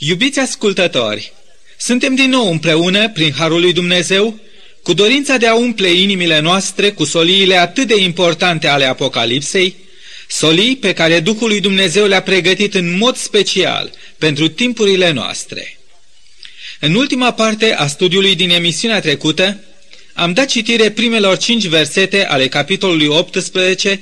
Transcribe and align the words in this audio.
Iubiți 0.00 0.38
ascultători, 0.38 1.32
suntem 1.78 2.14
din 2.14 2.30
nou 2.30 2.50
împreună, 2.50 3.08
prin 3.08 3.32
Harul 3.32 3.60
lui 3.60 3.72
Dumnezeu, 3.72 4.40
cu 4.82 4.92
dorința 4.92 5.36
de 5.36 5.46
a 5.46 5.54
umple 5.54 5.90
inimile 5.90 6.40
noastre 6.40 6.90
cu 6.90 7.04
soliile 7.04 7.56
atât 7.56 7.86
de 7.86 7.96
importante 7.96 8.66
ale 8.66 8.84
Apocalipsei, 8.84 9.76
solii 10.28 10.76
pe 10.76 10.92
care 10.92 11.20
Duhul 11.20 11.48
lui 11.48 11.60
Dumnezeu 11.60 12.06
le-a 12.06 12.22
pregătit 12.22 12.74
în 12.74 12.96
mod 12.96 13.16
special 13.16 13.90
pentru 14.18 14.48
timpurile 14.48 15.10
noastre. 15.10 15.78
În 16.80 16.94
ultima 16.94 17.32
parte 17.32 17.74
a 17.74 17.86
studiului 17.86 18.34
din 18.34 18.50
emisiunea 18.50 19.00
trecută, 19.00 19.60
am 20.14 20.32
dat 20.32 20.46
citire 20.46 20.90
primelor 20.90 21.36
cinci 21.36 21.66
versete 21.66 22.26
ale 22.26 22.48
capitolului 22.48 23.06
18 23.06 24.00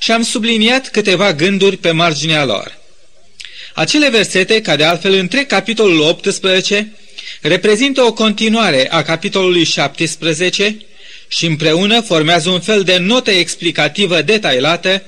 și 0.00 0.10
am 0.12 0.22
subliniat 0.22 0.90
câteva 0.90 1.32
gânduri 1.32 1.76
pe 1.76 1.90
marginea 1.90 2.44
lor. 2.44 2.81
Acele 3.74 4.10
versete, 4.10 4.60
ca 4.60 4.76
de 4.76 4.84
altfel 4.84 5.12
între 5.12 5.44
capitolul 5.44 6.00
18, 6.00 6.92
reprezintă 7.40 8.02
o 8.02 8.12
continuare 8.12 8.90
a 8.90 9.02
capitolului 9.02 9.64
17 9.64 10.76
și 11.28 11.46
împreună 11.46 12.00
formează 12.00 12.50
un 12.50 12.60
fel 12.60 12.82
de 12.82 12.96
notă 12.96 13.30
explicativă 13.30 14.22
detailată 14.22 15.02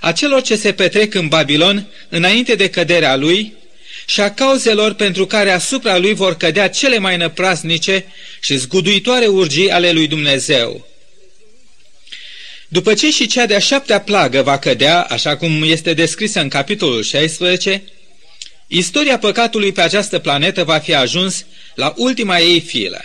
a 0.00 0.12
celor 0.12 0.42
ce 0.42 0.56
se 0.56 0.72
petrec 0.72 1.14
în 1.14 1.28
Babilon 1.28 1.86
înainte 2.08 2.54
de 2.54 2.68
căderea 2.70 3.16
lui 3.16 3.56
și 4.06 4.20
a 4.20 4.30
cauzelor 4.30 4.92
pentru 4.92 5.26
care 5.26 5.50
asupra 5.50 5.98
lui 5.98 6.14
vor 6.14 6.36
cădea 6.36 6.68
cele 6.68 6.98
mai 6.98 7.16
năprasnice 7.16 8.04
și 8.40 8.56
zguduitoare 8.56 9.26
urgii 9.26 9.70
ale 9.70 9.90
lui 9.90 10.06
Dumnezeu. 10.06 10.86
După 12.68 12.94
ce 12.94 13.10
și 13.10 13.26
cea 13.26 13.46
de-a 13.46 13.58
șaptea 13.58 14.00
plagă 14.00 14.42
va 14.42 14.58
cădea, 14.58 15.00
așa 15.02 15.36
cum 15.36 15.62
este 15.62 15.94
descrisă 15.94 16.40
în 16.40 16.48
capitolul 16.48 17.02
16, 17.02 17.82
istoria 18.68 19.18
păcatului 19.18 19.72
pe 19.72 19.80
această 19.80 20.18
planetă 20.18 20.64
va 20.64 20.78
fi 20.78 20.94
ajuns 20.94 21.46
la 21.74 21.94
ultima 21.96 22.38
ei 22.38 22.60
filă. 22.60 23.04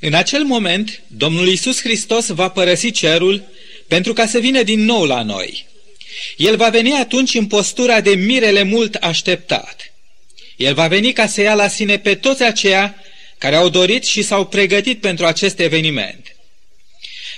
În 0.00 0.14
acel 0.14 0.44
moment, 0.44 1.02
Domnul 1.06 1.48
Isus 1.48 1.80
Hristos 1.80 2.26
va 2.26 2.48
părăsi 2.48 2.90
cerul 2.90 3.44
pentru 3.86 4.12
ca 4.12 4.26
să 4.26 4.38
vină 4.38 4.62
din 4.62 4.84
nou 4.84 5.04
la 5.04 5.22
noi. 5.22 5.66
El 6.36 6.56
va 6.56 6.68
veni 6.68 6.92
atunci 6.92 7.34
în 7.34 7.46
postura 7.46 8.00
de 8.00 8.14
mirele 8.14 8.62
mult 8.62 8.94
așteptat. 8.94 9.92
El 10.56 10.74
va 10.74 10.88
veni 10.88 11.12
ca 11.12 11.26
să 11.26 11.40
ia 11.40 11.54
la 11.54 11.68
sine 11.68 11.98
pe 11.98 12.14
toți 12.14 12.42
aceia 12.42 12.94
care 13.38 13.56
au 13.56 13.68
dorit 13.68 14.04
și 14.04 14.22
s-au 14.22 14.46
pregătit 14.46 15.00
pentru 15.00 15.26
acest 15.26 15.58
eveniment. 15.58 16.36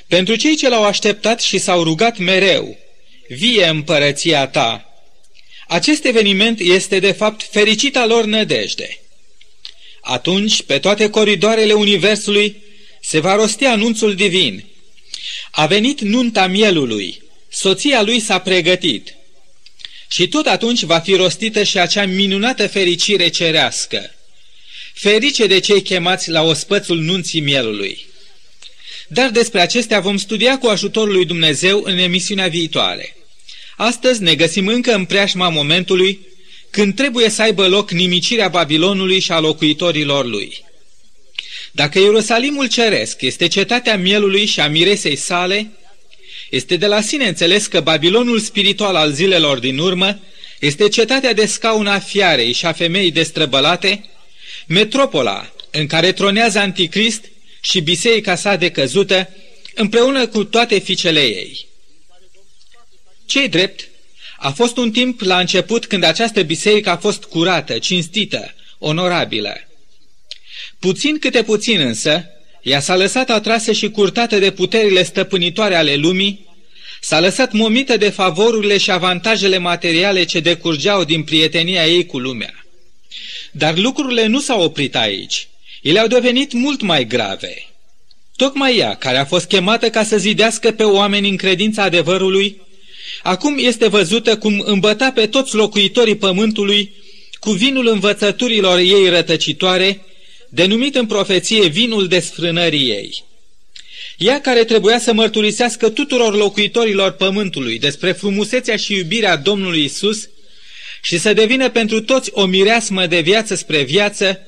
Pentru 0.07 0.37
cei 0.37 0.57
ce 0.57 0.69
l-au 0.69 0.85
așteptat 0.85 1.41
și 1.41 1.59
s-au 1.59 1.83
rugat 1.83 2.19
mereu, 2.19 2.79
vie 3.29 3.67
împărăția 3.67 4.47
ta. 4.47 4.88
Acest 5.69 6.05
eveniment 6.05 6.61
este 6.61 6.99
de 6.99 7.13
fapt 7.13 7.49
fericita 7.51 8.07
lor 8.07 8.25
nădejde. 8.25 9.01
Atunci, 10.01 10.63
pe 10.63 10.79
toate 10.79 11.11
coridoarele 11.11 11.73
Universului, 11.73 12.57
se 13.03 13.21
va 13.21 13.35
rosti 13.35 13.65
anunțul 13.65 14.15
divin. 14.15 14.65
A 15.51 15.67
venit 15.67 16.01
nunta 16.01 16.47
mielului, 16.47 17.23
soția 17.49 18.03
lui 18.03 18.21
s-a 18.21 18.39
pregătit. 18.39 19.15
Și 20.09 20.29
tot 20.29 20.47
atunci 20.47 20.83
va 20.83 20.99
fi 20.99 21.15
rostită 21.15 21.63
și 21.63 21.79
acea 21.79 22.07
minunată 22.07 22.67
fericire 22.67 23.29
cerească. 23.29 24.15
Ferice 24.95 25.47
de 25.47 25.59
cei 25.59 25.83
chemați 25.83 26.31
la 26.31 26.43
ospățul 26.43 26.99
nunții 26.99 27.41
mielului. 27.41 28.07
Dar 29.09 29.31
despre 29.31 29.61
acestea 29.61 30.01
vom 30.01 30.17
studia 30.17 30.59
cu 30.59 30.67
ajutorul 30.67 31.13
lui 31.13 31.25
Dumnezeu 31.25 31.83
în 31.85 31.99
emisiunea 31.99 32.49
viitoare. 32.49 33.18
Astăzi 33.79 34.23
ne 34.23 34.35
găsim 34.35 34.67
încă 34.67 34.95
în 34.95 35.05
preajma 35.05 35.49
momentului 35.49 36.27
când 36.71 36.95
trebuie 36.95 37.29
să 37.29 37.43
aibă 37.43 37.67
loc 37.67 37.91
nimicirea 37.91 38.49
Babilonului 38.49 39.21
și 39.21 39.33
a 39.33 39.39
locuitorilor 39.39 40.27
lui. 40.27 40.65
Dacă 41.73 41.99
Ierusalimul 41.99 42.69
ceresc 42.69 43.21
este 43.21 43.47
cetatea 43.47 43.97
mielului 43.97 44.47
și 44.47 44.61
a 44.61 44.69
miresei 44.69 45.17
sale, 45.17 45.71
este 46.51 46.77
de 46.77 46.87
la 46.87 47.01
sine 47.01 47.27
înțeles 47.27 47.67
că 47.67 47.81
Babilonul 47.81 48.39
spiritual 48.39 48.97
al 48.97 49.13
zilelor 49.13 49.59
din 49.59 49.79
urmă 49.79 50.21
este 50.61 50.89
cetatea 50.89 51.33
de 51.33 51.47
scaun 51.47 51.87
a 51.87 51.99
fiarei 51.99 52.53
și 52.53 52.67
a 52.67 52.73
femeii 52.73 53.11
destrăbălate, 53.11 54.05
metropola 54.67 55.53
în 55.71 55.87
care 55.87 56.13
tronează 56.13 56.59
anticrist 56.59 57.25
și 57.61 57.81
biserica 57.81 58.35
sa 58.35 58.57
decăzută 58.57 59.29
împreună 59.75 60.27
cu 60.27 60.45
toate 60.45 60.79
fiicele 60.79 61.21
ei. 61.21 61.68
Cei 63.29 63.49
drept, 63.49 63.89
a 64.39 64.51
fost 64.51 64.77
un 64.77 64.91
timp 64.91 65.21
la 65.21 65.39
început 65.39 65.87
când 65.87 66.03
această 66.03 66.43
biserică 66.43 66.91
a 66.91 66.97
fost 66.97 67.25
curată, 67.25 67.79
cinstită, 67.79 68.55
onorabilă. 68.79 69.55
Puțin 70.79 71.19
câte 71.19 71.43
puțin 71.43 71.81
însă, 71.81 72.25
ea 72.63 72.81
s-a 72.81 72.97
lăsat 72.97 73.31
atrasă 73.31 73.73
și 73.73 73.91
curtată 73.91 74.39
de 74.39 74.51
puterile 74.51 75.03
stăpânitoare 75.03 75.75
ale 75.75 75.95
lumii, 75.95 76.47
s-a 77.01 77.21
lăsat 77.21 77.53
momită 77.53 77.97
de 77.97 78.09
favorurile 78.09 78.79
și 78.79 78.91
avantajele 78.91 79.59
materiale 79.59 80.25
ce 80.25 80.41
decurgeau 80.41 81.05
din 81.05 81.23
prietenia 81.23 81.87
ei 81.87 82.07
cu 82.07 82.19
lumea. 82.19 82.67
Dar 83.51 83.77
lucrurile 83.77 84.27
nu 84.27 84.41
s-au 84.41 84.63
oprit 84.63 84.97
aici. 84.97 85.49
Ele 85.83 85.99
au 85.99 86.07
devenit 86.07 86.53
mult 86.53 86.81
mai 86.81 87.07
grave. 87.07 87.67
Tocmai 88.37 88.77
ea, 88.77 88.95
care 88.95 89.17
a 89.17 89.25
fost 89.25 89.47
chemată 89.47 89.91
ca 89.91 90.05
să 90.05 90.19
zidească 90.19 90.71
pe 90.71 90.83
oameni 90.83 91.29
în 91.29 91.37
credința 91.37 91.83
adevărului, 91.83 92.67
acum 93.29 93.55
este 93.59 93.89
văzută 93.89 94.37
cum 94.37 94.63
îmbăta 94.67 95.11
pe 95.11 95.27
toți 95.27 95.55
locuitorii 95.55 96.17
pământului 96.17 96.93
cu 97.41 97.51
vinul 97.51 97.87
învățăturilor 97.87 98.79
ei 98.79 99.09
rătăcitoare, 99.09 100.05
denumit 100.49 100.95
în 100.95 101.07
profeție 101.07 101.67
vinul 101.67 102.07
desfrânării 102.07 102.89
ei. 102.89 103.25
Ea 104.19 104.41
care 104.41 104.65
trebuia 104.65 104.99
să 104.99 105.13
mărturisească 105.13 105.89
tuturor 105.89 106.37
locuitorilor 106.37 107.11
pământului 107.11 107.79
despre 107.79 108.13
frumusețea 108.13 108.77
și 108.77 108.93
iubirea 108.93 109.37
Domnului 109.37 109.85
Isus 109.85 110.29
și 111.03 111.19
să 111.19 111.33
devină 111.33 111.71
pentru 111.71 112.01
toți 112.01 112.31
o 112.33 112.45
mireasmă 112.45 113.07
de 113.07 113.21
viață 113.21 113.55
spre 113.55 113.83
viață, 113.83 114.41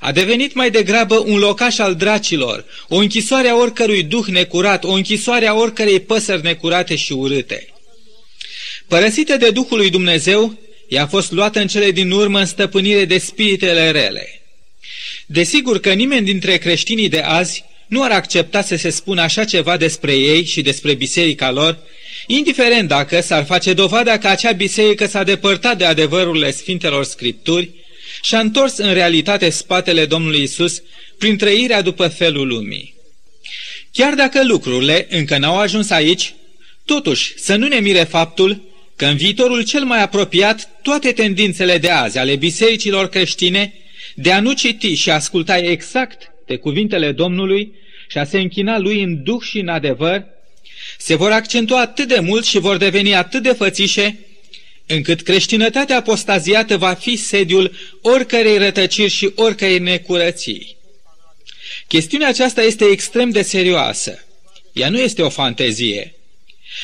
a 0.00 0.12
devenit 0.12 0.54
mai 0.54 0.70
degrabă 0.70 1.18
un 1.18 1.38
locaș 1.38 1.78
al 1.78 1.94
dracilor, 1.94 2.64
o 2.88 2.96
închisoare 2.96 3.48
a 3.48 3.56
oricărui 3.56 4.02
duh 4.02 4.26
necurat, 4.26 4.84
o 4.84 4.90
închisoare 4.90 5.46
a 5.46 5.54
oricărei 5.54 6.00
păsări 6.00 6.42
necurate 6.42 6.96
și 6.96 7.12
urâte. 7.12 7.73
Părăsită 8.88 9.36
de 9.36 9.50
Duhul 9.50 9.78
lui 9.78 9.90
Dumnezeu, 9.90 10.58
ea 10.88 11.02
a 11.02 11.06
fost 11.06 11.32
luată 11.32 11.60
în 11.60 11.66
cele 11.66 11.90
din 11.90 12.10
urmă 12.10 12.38
în 12.38 12.46
stăpânire 12.46 13.04
de 13.04 13.18
spiritele 13.18 13.90
rele. 13.90 14.42
Desigur 15.26 15.80
că 15.80 15.92
nimeni 15.92 16.26
dintre 16.26 16.56
creștinii 16.56 17.08
de 17.08 17.20
azi 17.20 17.64
nu 17.86 18.02
ar 18.02 18.10
accepta 18.10 18.62
să 18.62 18.76
se 18.76 18.90
spună 18.90 19.22
așa 19.22 19.44
ceva 19.44 19.76
despre 19.76 20.14
ei 20.14 20.44
și 20.44 20.62
despre 20.62 20.94
biserica 20.94 21.50
lor, 21.50 21.78
indiferent 22.26 22.88
dacă 22.88 23.20
s-ar 23.20 23.44
face 23.44 23.72
dovada 23.72 24.18
că 24.18 24.28
acea 24.28 24.52
biserică 24.52 25.06
s-a 25.06 25.22
depărtat 25.22 25.78
de 25.78 25.84
adevărurile 25.84 26.50
Sfintelor 26.50 27.04
Scripturi 27.04 27.70
și 28.22 28.34
a 28.34 28.38
întors 28.38 28.76
în 28.76 28.92
realitate 28.92 29.50
spatele 29.50 30.06
Domnului 30.06 30.42
Isus 30.42 30.82
prin 31.18 31.36
trăirea 31.36 31.82
după 31.82 32.08
felul 32.08 32.46
lumii. 32.46 32.94
Chiar 33.92 34.14
dacă 34.14 34.44
lucrurile 34.44 35.06
încă 35.10 35.38
n-au 35.38 35.58
ajuns 35.58 35.90
aici, 35.90 36.34
totuși 36.84 37.38
să 37.38 37.56
nu 37.56 37.66
ne 37.66 37.78
mire 37.78 38.04
faptul 38.04 38.73
că 38.96 39.06
în 39.06 39.16
viitorul 39.16 39.64
cel 39.64 39.84
mai 39.84 40.02
apropiat 40.02 40.68
toate 40.82 41.12
tendințele 41.12 41.78
de 41.78 41.90
azi 41.90 42.18
ale 42.18 42.36
bisericilor 42.36 43.08
creștine 43.08 43.72
de 44.14 44.32
a 44.32 44.40
nu 44.40 44.52
citi 44.52 44.94
și 44.94 45.10
asculta 45.10 45.58
exact 45.58 46.30
pe 46.46 46.56
cuvintele 46.56 47.12
Domnului 47.12 47.72
și 48.08 48.18
a 48.18 48.24
se 48.24 48.38
închina 48.38 48.78
lui 48.78 49.02
în 49.02 49.22
duh 49.22 49.42
și 49.42 49.58
în 49.58 49.68
adevăr, 49.68 50.24
se 50.98 51.14
vor 51.14 51.32
accentua 51.32 51.80
atât 51.80 52.08
de 52.08 52.20
mult 52.20 52.44
și 52.44 52.58
vor 52.58 52.76
deveni 52.76 53.14
atât 53.14 53.42
de 53.42 53.52
fățișe, 53.52 54.18
încât 54.86 55.22
creștinătatea 55.22 55.96
apostaziată 55.96 56.76
va 56.76 56.94
fi 56.94 57.16
sediul 57.16 57.72
oricărei 58.02 58.58
rătăciri 58.58 59.10
și 59.10 59.32
oricărei 59.34 59.78
necurății. 59.78 60.76
Chestiunea 61.86 62.28
aceasta 62.28 62.62
este 62.62 62.84
extrem 62.84 63.30
de 63.30 63.42
serioasă. 63.42 64.24
Ea 64.72 64.88
nu 64.88 64.98
este 64.98 65.22
o 65.22 65.28
fantezie. 65.28 66.14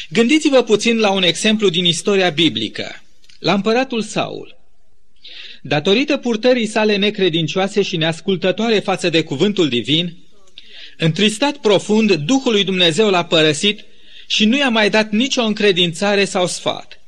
Gândiți-vă 0.09 0.63
puțin 0.63 0.99
la 0.99 1.11
un 1.11 1.23
exemplu 1.23 1.69
din 1.69 1.85
istoria 1.85 2.31
biblică, 2.31 3.03
la 3.39 3.53
împăratul 3.53 4.03
Saul. 4.03 4.59
Datorită 5.63 6.17
purtării 6.17 6.67
sale 6.67 6.97
necredincioase 6.97 7.83
și 7.83 7.97
neascultătoare 7.97 8.79
față 8.79 9.09
de 9.09 9.23
cuvântul 9.23 9.69
divin, 9.69 10.17
întristat 10.97 11.57
profund, 11.57 12.13
Duhul 12.13 12.53
lui 12.53 12.65
Dumnezeu 12.65 13.11
l-a 13.11 13.25
părăsit 13.25 13.85
și 14.27 14.45
nu 14.45 14.57
i-a 14.57 14.69
mai 14.69 14.91
dat 14.91 15.11
nicio 15.11 15.43
încredințare 15.43 16.25
sau 16.25 16.47
sfat. 16.47 17.01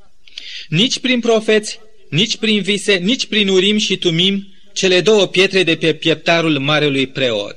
Nici 0.69 0.99
prin 0.99 1.20
profeți, 1.20 1.79
nici 2.11 2.37
prin 2.37 2.62
vise, 2.62 2.94
nici 2.94 3.26
prin 3.26 3.49
urim 3.49 3.76
și 3.79 3.96
tumim, 3.96 4.46
cele 4.73 5.00
două 5.00 5.26
pietre 5.26 5.62
de 5.62 5.76
pe 5.76 5.94
pieptarul 5.94 6.58
marelui 6.58 7.06
preot. 7.06 7.56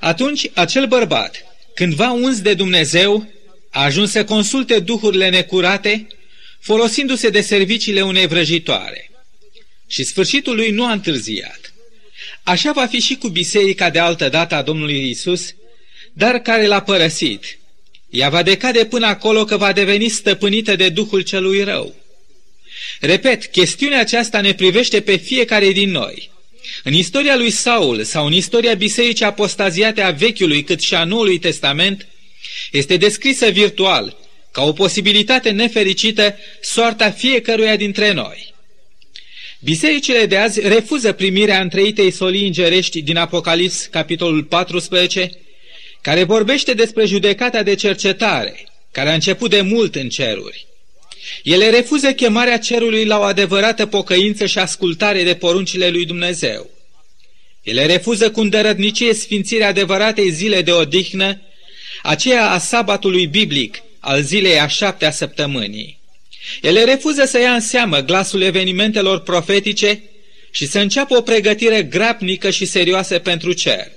Atunci 0.00 0.50
acel 0.54 0.86
bărbat, 0.86 1.44
cândva 1.74 2.10
uns 2.10 2.40
de 2.40 2.54
Dumnezeu, 2.54 3.28
a 3.76 3.82
ajuns 3.82 4.10
să 4.10 4.24
consulte 4.24 4.78
duhurile 4.78 5.28
necurate, 5.28 6.06
folosindu-se 6.60 7.28
de 7.28 7.40
serviciile 7.40 8.02
unei 8.02 8.26
vrăjitoare. 8.26 9.10
și 9.88 10.04
sfârșitul 10.04 10.54
lui 10.56 10.70
nu 10.70 10.86
a 10.86 10.92
întârziat. 10.92 11.74
Așa 12.42 12.72
va 12.72 12.86
fi 12.86 13.00
și 13.00 13.16
cu 13.16 13.28
biserica 13.28 13.90
de 13.90 13.98
altă 13.98 14.28
dată 14.28 14.54
a 14.54 14.62
Domnului 14.62 15.10
Isus, 15.10 15.54
dar 16.12 16.38
care 16.38 16.66
l-a 16.66 16.80
părăsit. 16.82 17.58
Ea 18.10 18.28
va 18.28 18.42
decade 18.42 18.84
până 18.84 19.06
acolo 19.06 19.44
că 19.44 19.56
va 19.56 19.72
deveni 19.72 20.08
stăpânită 20.08 20.76
de 20.76 20.88
Duhul 20.88 21.20
celui 21.20 21.62
rău. 21.64 21.94
Repet, 23.00 23.46
chestiunea 23.46 24.00
aceasta 24.00 24.40
ne 24.40 24.52
privește 24.54 25.00
pe 25.00 25.16
fiecare 25.16 25.70
din 25.70 25.90
noi. 25.90 26.30
În 26.82 26.92
istoria 26.92 27.36
lui 27.36 27.50
Saul 27.50 28.04
sau 28.04 28.26
în 28.26 28.32
istoria 28.32 28.74
bisericii 28.74 29.24
apostaziate 29.24 30.00
a 30.00 30.10
Vechiului 30.10 30.62
cât 30.62 30.80
și 30.80 30.94
a 30.94 31.04
Noului 31.04 31.38
Testament, 31.38 32.06
este 32.70 32.96
descrisă 32.96 33.48
virtual, 33.48 34.16
ca 34.50 34.62
o 34.62 34.72
posibilitate 34.72 35.50
nefericită, 35.50 36.36
soarta 36.60 37.10
fiecăruia 37.10 37.76
dintre 37.76 38.12
noi. 38.12 38.54
Bisericile 39.60 40.26
de 40.26 40.36
azi 40.36 40.60
refuză 40.60 41.12
primirea 41.12 41.60
întreitei 41.60 42.10
solii 42.10 42.46
îngerești 42.46 43.02
din 43.02 43.16
Apocalips, 43.16 43.86
capitolul 43.90 44.44
14, 44.44 45.30
care 46.00 46.22
vorbește 46.22 46.72
despre 46.72 47.04
judecata 47.04 47.62
de 47.62 47.74
cercetare, 47.74 48.68
care 48.92 49.10
a 49.10 49.14
început 49.14 49.50
de 49.50 49.60
mult 49.60 49.94
în 49.94 50.08
ceruri. 50.08 50.66
Ele 51.42 51.70
refuză 51.70 52.12
chemarea 52.12 52.58
cerului 52.58 53.04
la 53.04 53.18
o 53.18 53.22
adevărată 53.22 53.86
pocăință 53.86 54.46
și 54.46 54.58
ascultare 54.58 55.22
de 55.22 55.34
poruncile 55.34 55.88
lui 55.88 56.04
Dumnezeu. 56.04 56.70
Ele 57.62 57.86
refuză 57.86 58.30
cu 58.30 58.40
îndărătnicie 58.40 59.14
sfințirea 59.14 59.68
adevăratei 59.68 60.30
zile 60.30 60.62
de 60.62 60.72
odihnă, 60.72 61.40
aceea 62.02 62.50
a 62.50 62.58
sabatului 62.58 63.26
biblic, 63.26 63.82
al 64.00 64.22
zilei 64.22 64.60
a 64.60 64.66
șaptea 64.66 65.10
săptămânii. 65.10 65.98
Ele 66.62 66.84
refuză 66.84 67.24
să 67.24 67.40
ia 67.40 67.54
în 67.54 67.60
seamă 67.60 68.00
glasul 68.00 68.40
evenimentelor 68.40 69.20
profetice 69.20 70.02
și 70.50 70.66
să 70.66 70.78
înceapă 70.78 71.16
o 71.16 71.20
pregătire 71.20 71.82
grabnică 71.82 72.50
și 72.50 72.64
serioasă 72.64 73.18
pentru 73.18 73.52
cer. 73.52 73.92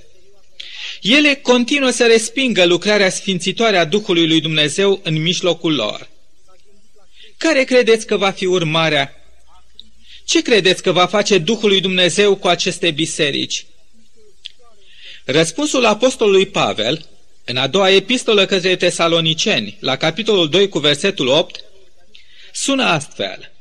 Ele 1.01 1.35
continuă 1.35 1.89
să 1.89 2.05
respingă 2.05 2.65
lucrarea 2.65 3.09
sfințitoare 3.09 3.77
a 3.77 3.85
Duhului 3.85 4.27
lui 4.27 4.41
Dumnezeu 4.41 4.99
în 5.03 5.21
mijlocul 5.21 5.75
lor. 5.75 6.09
Care 7.37 7.63
credeți 7.63 8.05
că 8.05 8.17
va 8.17 8.31
fi 8.31 8.45
urmarea? 8.45 9.13
Ce 10.25 10.41
credeți 10.41 10.83
că 10.83 10.91
va 10.91 11.05
face 11.05 11.37
Duhul 11.37 11.69
lui 11.69 11.81
Dumnezeu 11.81 12.35
cu 12.35 12.47
aceste 12.47 12.91
biserici? 12.91 13.65
Răspunsul 15.25 15.85
apostolului 15.85 16.45
Pavel, 16.45 17.05
în 17.49 17.57
a 17.57 17.67
doua 17.67 17.89
epistolă 17.89 18.45
către 18.45 18.75
tesaloniceni, 18.75 19.77
la 19.79 19.95
capitolul 19.95 20.49
2 20.49 20.69
cu 20.69 20.79
versetul 20.79 21.27
8, 21.27 21.63
sună 22.53 22.83
astfel. 22.83 23.51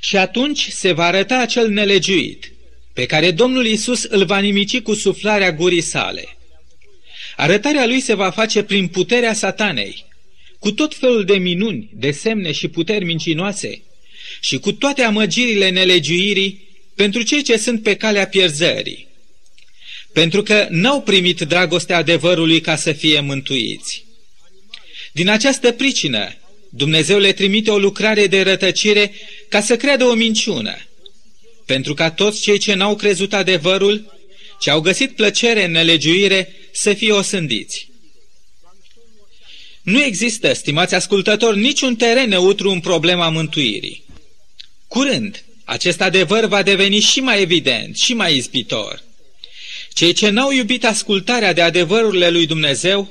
Și 0.00 0.16
atunci 0.16 0.68
se 0.68 0.92
va 0.92 1.04
arăta 1.04 1.38
acel 1.38 1.68
nelegiuit, 1.68 2.52
pe 2.92 3.06
care 3.06 3.30
Domnul 3.30 3.66
Isus 3.66 4.02
îl 4.02 4.24
va 4.24 4.38
nimici 4.38 4.80
cu 4.80 4.94
suflarea 4.94 5.52
gurii 5.52 5.80
sale. 5.80 6.36
Arătarea 7.36 7.86
lui 7.86 8.00
se 8.00 8.14
va 8.14 8.30
face 8.30 8.62
prin 8.62 8.88
puterea 8.88 9.32
satanei, 9.32 10.04
cu 10.58 10.72
tot 10.72 10.94
felul 10.94 11.24
de 11.24 11.36
minuni, 11.36 11.90
de 11.92 12.10
semne 12.10 12.52
și 12.52 12.68
puteri 12.68 13.04
mincinoase 13.04 13.82
și 14.40 14.58
cu 14.58 14.72
toate 14.72 15.02
amăgirile 15.02 15.70
nelegiuirii 15.70 16.68
pentru 16.94 17.22
cei 17.22 17.42
ce 17.42 17.56
sunt 17.56 17.82
pe 17.82 17.94
calea 17.94 18.26
pierzării, 18.26 19.06
pentru 20.12 20.42
că 20.42 20.66
n-au 20.70 21.00
primit 21.00 21.40
dragostea 21.40 21.96
adevărului 21.96 22.60
ca 22.60 22.76
să 22.76 22.92
fie 22.92 23.20
mântuiți. 23.20 24.04
Din 25.12 25.28
această 25.28 25.72
pricină, 25.72 26.34
Dumnezeu 26.70 27.18
le 27.18 27.32
trimite 27.32 27.70
o 27.70 27.78
lucrare 27.78 28.26
de 28.26 28.42
rătăcire 28.42 29.12
ca 29.48 29.60
să 29.60 29.76
creadă 29.76 30.04
o 30.04 30.14
minciună, 30.14 30.76
pentru 31.66 31.94
ca 31.94 32.10
toți 32.10 32.40
cei 32.40 32.58
ce 32.58 32.74
n-au 32.74 32.96
crezut 32.96 33.32
adevărul, 33.32 34.18
ce 34.60 34.70
au 34.70 34.80
găsit 34.80 35.10
plăcere 35.10 35.64
în 35.64 35.70
nelegiuire, 35.70 36.54
să 36.72 36.92
fie 36.92 37.12
osândiți. 37.12 37.88
Nu 39.82 40.02
există, 40.02 40.52
stimați 40.52 40.94
ascultători, 40.94 41.58
niciun 41.58 41.96
teren 41.96 42.28
neutru 42.28 42.70
în 42.70 42.80
problema 42.80 43.28
mântuirii. 43.28 44.04
Curând, 44.88 45.44
acest 45.64 46.00
adevăr 46.00 46.44
va 46.44 46.62
deveni 46.62 46.98
și 46.98 47.20
mai 47.20 47.40
evident, 47.40 47.96
și 47.96 48.14
mai 48.14 48.36
izbitor. 48.36 49.02
Cei 50.00 50.12
ce 50.12 50.28
n-au 50.28 50.50
iubit 50.50 50.84
ascultarea 50.84 51.52
de 51.52 51.60
adevărurile 51.60 52.30
lui 52.30 52.46
Dumnezeu 52.46 53.08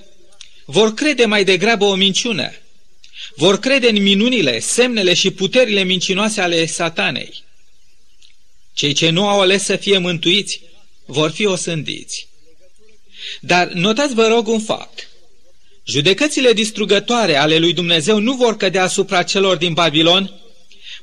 vor 0.65 0.93
crede 0.93 1.25
mai 1.25 1.43
degrabă 1.43 1.85
o 1.85 1.95
minciună. 1.95 2.51
Vor 3.35 3.59
crede 3.59 3.89
în 3.89 4.01
minunile, 4.01 4.59
semnele 4.59 5.13
și 5.13 5.31
puterile 5.31 5.83
mincinoase 5.83 6.41
ale 6.41 6.65
satanei. 6.65 7.43
Cei 8.73 8.93
ce 8.93 9.09
nu 9.09 9.27
au 9.27 9.39
ales 9.39 9.63
să 9.63 9.75
fie 9.75 9.97
mântuiți 9.97 10.61
vor 11.05 11.31
fi 11.31 11.45
osândiți. 11.45 12.27
Dar 13.39 13.67
notați 13.67 14.13
vă 14.13 14.27
rog 14.27 14.47
un 14.47 14.59
fapt. 14.59 15.09
Judecățile 15.85 16.53
distrugătoare 16.53 17.35
ale 17.35 17.57
lui 17.57 17.73
Dumnezeu 17.73 18.19
nu 18.19 18.33
vor 18.33 18.57
cădea 18.57 18.83
asupra 18.83 19.23
celor 19.23 19.57
din 19.57 19.73
Babilon 19.73 20.41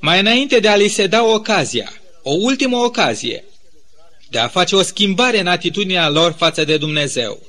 mai 0.00 0.21
înainte 0.21 0.59
de 0.59 0.69
a 0.69 0.77
li 0.77 0.89
se 0.89 1.06
da 1.06 1.25
ocazia, 1.25 1.93
o 2.23 2.32
ultimă 2.32 2.77
ocazie, 2.77 3.44
de 4.28 4.38
a 4.38 4.49
face 4.49 4.76
o 4.76 4.82
schimbare 4.82 5.40
în 5.40 5.46
atitudinea 5.46 6.08
lor 6.08 6.34
față 6.38 6.64
de 6.64 6.76
Dumnezeu. 6.76 7.43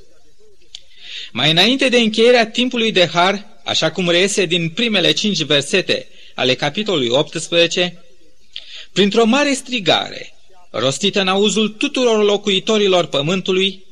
Mai 1.32 1.52
înainte 1.52 1.90
de 1.90 1.98
încheierea 1.98 2.50
timpului 2.50 2.92
de 2.92 3.08
har, 3.08 3.46
așa 3.64 3.92
cum 3.92 4.10
reiese 4.10 4.46
din 4.46 4.70
primele 4.70 5.12
cinci 5.12 5.42
versete 5.42 6.08
ale 6.36 6.54
capitolului 6.54 7.10
18, 7.10 8.04
printr-o 8.92 9.26
mare 9.26 9.54
strigare, 9.54 10.34
rostită 10.72 11.22
în 11.22 11.28
auzul 11.28 11.70
tuturor 11.70 12.24
locuitorilor 12.24 13.06
pământului, 13.06 13.86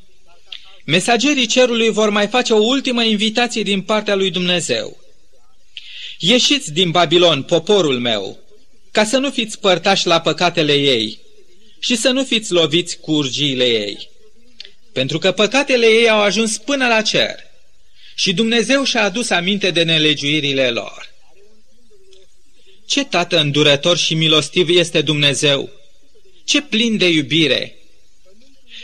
Mesagerii 0.84 1.46
cerului 1.46 1.90
vor 1.90 2.10
mai 2.10 2.26
face 2.26 2.52
o 2.52 2.64
ultimă 2.64 3.02
invitație 3.02 3.62
din 3.62 3.82
partea 3.82 4.14
lui 4.14 4.30
Dumnezeu. 4.30 4.96
Ieșiți 6.18 6.72
din 6.72 6.90
Babilon, 6.90 7.42
poporul 7.42 7.98
meu, 7.98 8.38
ca 8.90 9.04
să 9.04 9.18
nu 9.18 9.30
fiți 9.30 9.60
părtași 9.60 10.06
la 10.06 10.20
păcatele 10.20 10.72
ei 10.72 11.18
și 11.86 11.96
să 11.96 12.10
nu 12.10 12.24
fiți 12.24 12.52
loviți 12.52 12.98
cu 12.98 13.12
urgiile 13.12 13.64
ei. 13.64 14.08
Pentru 14.92 15.18
că 15.18 15.32
păcatele 15.32 15.86
ei 15.86 16.08
au 16.08 16.20
ajuns 16.20 16.58
până 16.58 16.86
la 16.86 17.02
cer 17.02 17.34
și 18.14 18.32
Dumnezeu 18.32 18.84
și-a 18.84 19.02
adus 19.02 19.30
aminte 19.30 19.70
de 19.70 19.82
nelegiuirile 19.82 20.70
lor. 20.70 21.14
Ce 22.86 23.04
tată 23.04 23.40
îndurător 23.40 23.96
și 23.96 24.14
milostiv 24.14 24.68
este 24.68 25.00
Dumnezeu! 25.00 25.70
Ce 26.44 26.62
plin 26.62 26.96
de 26.96 27.08
iubire! 27.08 27.76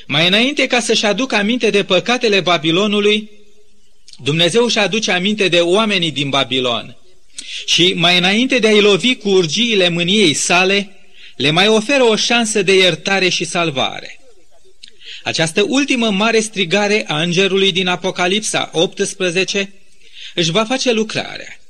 Mai 0.06 0.26
înainte 0.26 0.66
ca 0.66 0.80
să-și 0.80 1.06
aducă 1.06 1.34
aminte 1.34 1.70
de 1.70 1.84
păcatele 1.84 2.40
Babilonului, 2.40 3.30
Dumnezeu 4.22 4.64
își 4.64 4.78
aduce 4.78 5.10
aminte 5.10 5.48
de 5.48 5.60
oamenii 5.60 6.10
din 6.10 6.28
Babilon. 6.28 6.96
Și 7.66 7.92
mai 7.92 8.18
înainte 8.18 8.58
de 8.58 8.66
a-i 8.66 8.80
lovi 8.80 9.16
cu 9.16 9.28
urgiile 9.28 9.88
mâniei 9.88 10.34
sale, 10.34 10.96
le 11.36 11.50
mai 11.50 11.68
oferă 11.68 12.02
o 12.02 12.16
șansă 12.16 12.62
de 12.62 12.74
iertare 12.74 13.28
și 13.28 13.44
salvare. 13.44 14.20
Această 15.22 15.64
ultimă 15.68 16.10
mare 16.10 16.40
strigare 16.40 17.04
a 17.08 17.22
îngerului 17.22 17.72
din 17.72 17.86
Apocalipsa 17.86 18.70
18 18.72 19.72
își 20.34 20.50
va 20.50 20.64
face 20.64 20.92
lucrarea. 20.92 21.60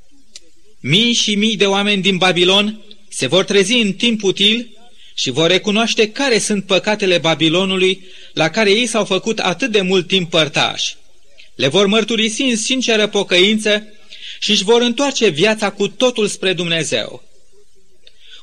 Mii 0.80 1.12
și 1.12 1.34
mii 1.34 1.56
de 1.56 1.66
oameni 1.66 2.02
din 2.02 2.16
Babilon 2.16 2.84
se 3.08 3.26
vor 3.26 3.44
trezi 3.44 3.72
în 3.72 3.92
timp 3.92 4.22
util 4.22 4.70
și 5.14 5.30
vor 5.30 5.50
recunoaște 5.50 6.10
care 6.10 6.38
sunt 6.38 6.64
păcatele 6.64 7.18
Babilonului 7.18 8.04
la 8.32 8.48
care 8.48 8.70
ei 8.70 8.86
s-au 8.86 9.04
făcut 9.04 9.38
atât 9.38 9.70
de 9.70 9.80
mult 9.80 10.06
timp 10.06 10.30
părtași. 10.30 10.96
Le 11.54 11.68
vor 11.68 11.86
mărturisi 11.86 12.42
în 12.42 12.56
sinceră 12.56 13.06
pocăință 13.06 13.86
și 14.40 14.50
își 14.50 14.64
vor 14.64 14.80
întoarce 14.80 15.28
viața 15.28 15.70
cu 15.70 15.88
totul 15.88 16.26
spre 16.26 16.52
Dumnezeu. 16.52 17.22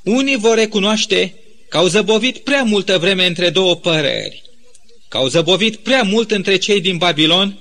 Unii 0.03 0.37
vor 0.37 0.55
recunoaște 0.55 1.33
că 1.69 1.77
au 1.77 1.87
zăbovit 1.87 2.37
prea 2.37 2.63
multă 2.63 2.97
vreme 2.97 3.25
între 3.25 3.49
două 3.49 3.75
păreri, 3.75 4.41
că 5.07 5.17
au 5.17 5.27
zăbovit 5.27 5.75
prea 5.75 6.03
mult 6.03 6.31
între 6.31 6.57
cei 6.57 6.81
din 6.81 6.97
Babilon 6.97 7.59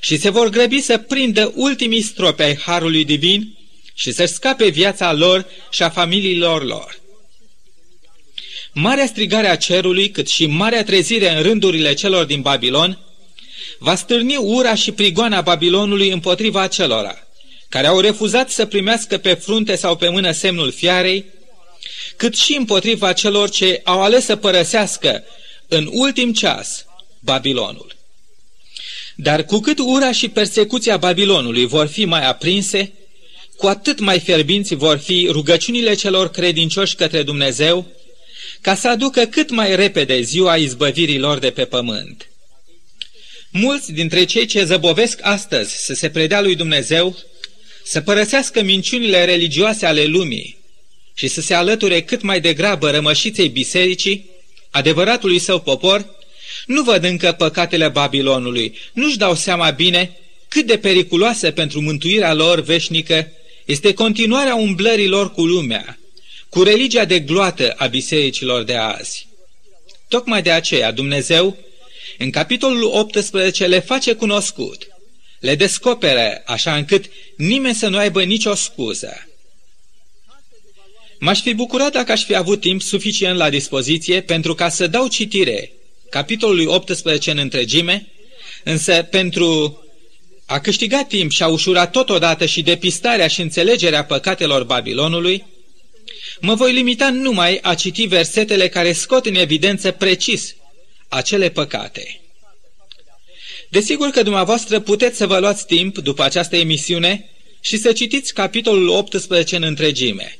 și 0.00 0.16
se 0.16 0.30
vor 0.30 0.48
grăbi 0.48 0.80
să 0.80 0.98
prindă 0.98 1.52
ultimii 1.54 2.02
stropi 2.02 2.42
ai 2.42 2.56
Harului 2.56 3.04
Divin 3.04 3.56
și 3.94 4.12
să 4.12 4.24
scape 4.24 4.68
viața 4.68 5.12
lor 5.12 5.46
și 5.70 5.82
a 5.82 5.88
familiilor 5.90 6.64
lor. 6.64 7.00
Marea 8.72 9.06
strigare 9.06 9.48
a 9.48 9.56
cerului, 9.56 10.10
cât 10.10 10.28
și 10.28 10.46
marea 10.46 10.84
trezire 10.84 11.36
în 11.36 11.42
rândurile 11.42 11.94
celor 11.94 12.24
din 12.24 12.40
Babilon, 12.40 12.98
va 13.78 13.94
stârni 13.94 14.36
ura 14.36 14.74
și 14.74 14.92
prigoana 14.92 15.40
Babilonului 15.40 16.10
împotriva 16.10 16.60
acelora, 16.60 17.18
care 17.68 17.86
au 17.86 18.00
refuzat 18.00 18.50
să 18.50 18.66
primească 18.66 19.18
pe 19.18 19.34
frunte 19.34 19.76
sau 19.76 19.96
pe 19.96 20.08
mână 20.08 20.30
semnul 20.30 20.72
fiarei, 20.72 21.24
cât 22.16 22.36
și 22.36 22.56
împotriva 22.56 23.12
celor 23.12 23.50
ce 23.50 23.80
au 23.84 24.02
ales 24.02 24.24
să 24.24 24.36
părăsească 24.36 25.24
în 25.68 25.88
ultim 25.92 26.32
ceas 26.32 26.84
Babilonul. 27.20 27.96
Dar 29.16 29.44
cu 29.44 29.58
cât 29.58 29.78
ura 29.78 30.12
și 30.12 30.28
persecuția 30.28 30.96
Babilonului 30.96 31.66
vor 31.66 31.86
fi 31.86 32.04
mai 32.04 32.26
aprinse, 32.26 32.92
cu 33.56 33.66
atât 33.66 34.00
mai 34.00 34.20
fierbinți 34.20 34.74
vor 34.74 34.96
fi 34.96 35.28
rugăciunile 35.30 35.94
celor 35.94 36.30
credincioși 36.30 36.94
către 36.94 37.22
Dumnezeu, 37.22 37.86
ca 38.60 38.74
să 38.74 38.88
aducă 38.88 39.24
cât 39.24 39.50
mai 39.50 39.76
repede 39.76 40.20
ziua 40.20 40.56
izbăvirilor 40.56 41.38
de 41.38 41.50
pe 41.50 41.64
pământ. 41.64 42.30
Mulți 43.50 43.92
dintre 43.92 44.24
cei 44.24 44.46
ce 44.46 44.64
zăbovesc 44.64 45.18
astăzi 45.22 45.84
să 45.84 45.94
se 45.94 46.10
predea 46.10 46.40
lui 46.40 46.54
Dumnezeu, 46.54 47.16
să 47.84 48.00
părăsească 48.00 48.62
minciunile 48.62 49.24
religioase 49.24 49.86
ale 49.86 50.04
lumii 50.04 50.64
și 51.18 51.28
să 51.28 51.40
se 51.40 51.54
alăture 51.54 52.02
cât 52.02 52.22
mai 52.22 52.40
degrabă 52.40 52.90
rămășiței 52.90 53.48
bisericii, 53.48 54.30
adevăratului 54.70 55.38
său 55.38 55.60
popor, 55.60 56.14
nu 56.66 56.82
văd 56.82 57.04
încă 57.04 57.32
păcatele 57.32 57.88
Babilonului, 57.88 58.78
nu-și 58.92 59.18
dau 59.18 59.34
seama 59.34 59.70
bine 59.70 60.16
cât 60.48 60.66
de 60.66 60.78
periculoasă 60.78 61.50
pentru 61.50 61.80
mântuirea 61.80 62.34
lor 62.34 62.60
veșnică 62.60 63.32
este 63.64 63.94
continuarea 63.94 64.54
umblărilor 64.54 65.32
cu 65.32 65.44
lumea, 65.44 65.98
cu 66.48 66.62
religia 66.62 67.04
de 67.04 67.20
gloată 67.20 67.74
a 67.76 67.86
bisericilor 67.86 68.62
de 68.62 68.74
azi. 68.74 69.26
Tocmai 70.08 70.42
de 70.42 70.50
aceea 70.50 70.92
Dumnezeu, 70.92 71.56
în 72.18 72.30
capitolul 72.30 72.82
18, 72.82 73.66
le 73.66 73.80
face 73.80 74.12
cunoscut, 74.12 74.86
le 75.40 75.54
descopere 75.54 76.42
așa 76.46 76.74
încât 76.74 77.04
nimeni 77.36 77.74
să 77.74 77.88
nu 77.88 77.96
aibă 77.96 78.22
nicio 78.22 78.54
scuză. 78.54 79.28
M-aș 81.18 81.40
fi 81.40 81.54
bucurat 81.54 81.92
dacă 81.92 82.12
aș 82.12 82.24
fi 82.24 82.34
avut 82.34 82.60
timp 82.60 82.82
suficient 82.82 83.36
la 83.36 83.50
dispoziție 83.50 84.20
pentru 84.20 84.54
ca 84.54 84.68
să 84.68 84.86
dau 84.86 85.08
citire 85.08 85.72
capitolului 86.10 86.64
18 86.64 87.30
în 87.30 87.38
întregime, 87.38 88.06
însă 88.64 89.02
pentru 89.10 89.80
a 90.46 90.60
câștiga 90.60 91.04
timp 91.04 91.30
și 91.30 91.42
a 91.42 91.46
ușurat 91.46 91.90
totodată 91.90 92.46
și 92.46 92.62
depistarea 92.62 93.26
și 93.26 93.40
înțelegerea 93.40 94.04
păcatelor 94.04 94.64
Babilonului, 94.64 95.44
mă 96.40 96.54
voi 96.54 96.72
limita 96.72 97.10
numai 97.10 97.58
a 97.62 97.74
citi 97.74 98.06
versetele 98.06 98.68
care 98.68 98.92
scot 98.92 99.26
în 99.26 99.34
evidență 99.34 99.90
precis 99.90 100.54
acele 101.08 101.48
păcate. 101.48 102.20
Desigur 103.68 104.08
că 104.08 104.22
dumneavoastră 104.22 104.80
puteți 104.80 105.16
să 105.16 105.26
vă 105.26 105.38
luați 105.38 105.66
timp 105.66 105.98
după 105.98 106.22
această 106.22 106.56
emisiune 106.56 107.30
și 107.60 107.76
să 107.76 107.92
citiți 107.92 108.34
capitolul 108.34 108.88
18 108.88 109.56
în 109.56 109.62
întregime. 109.62 110.38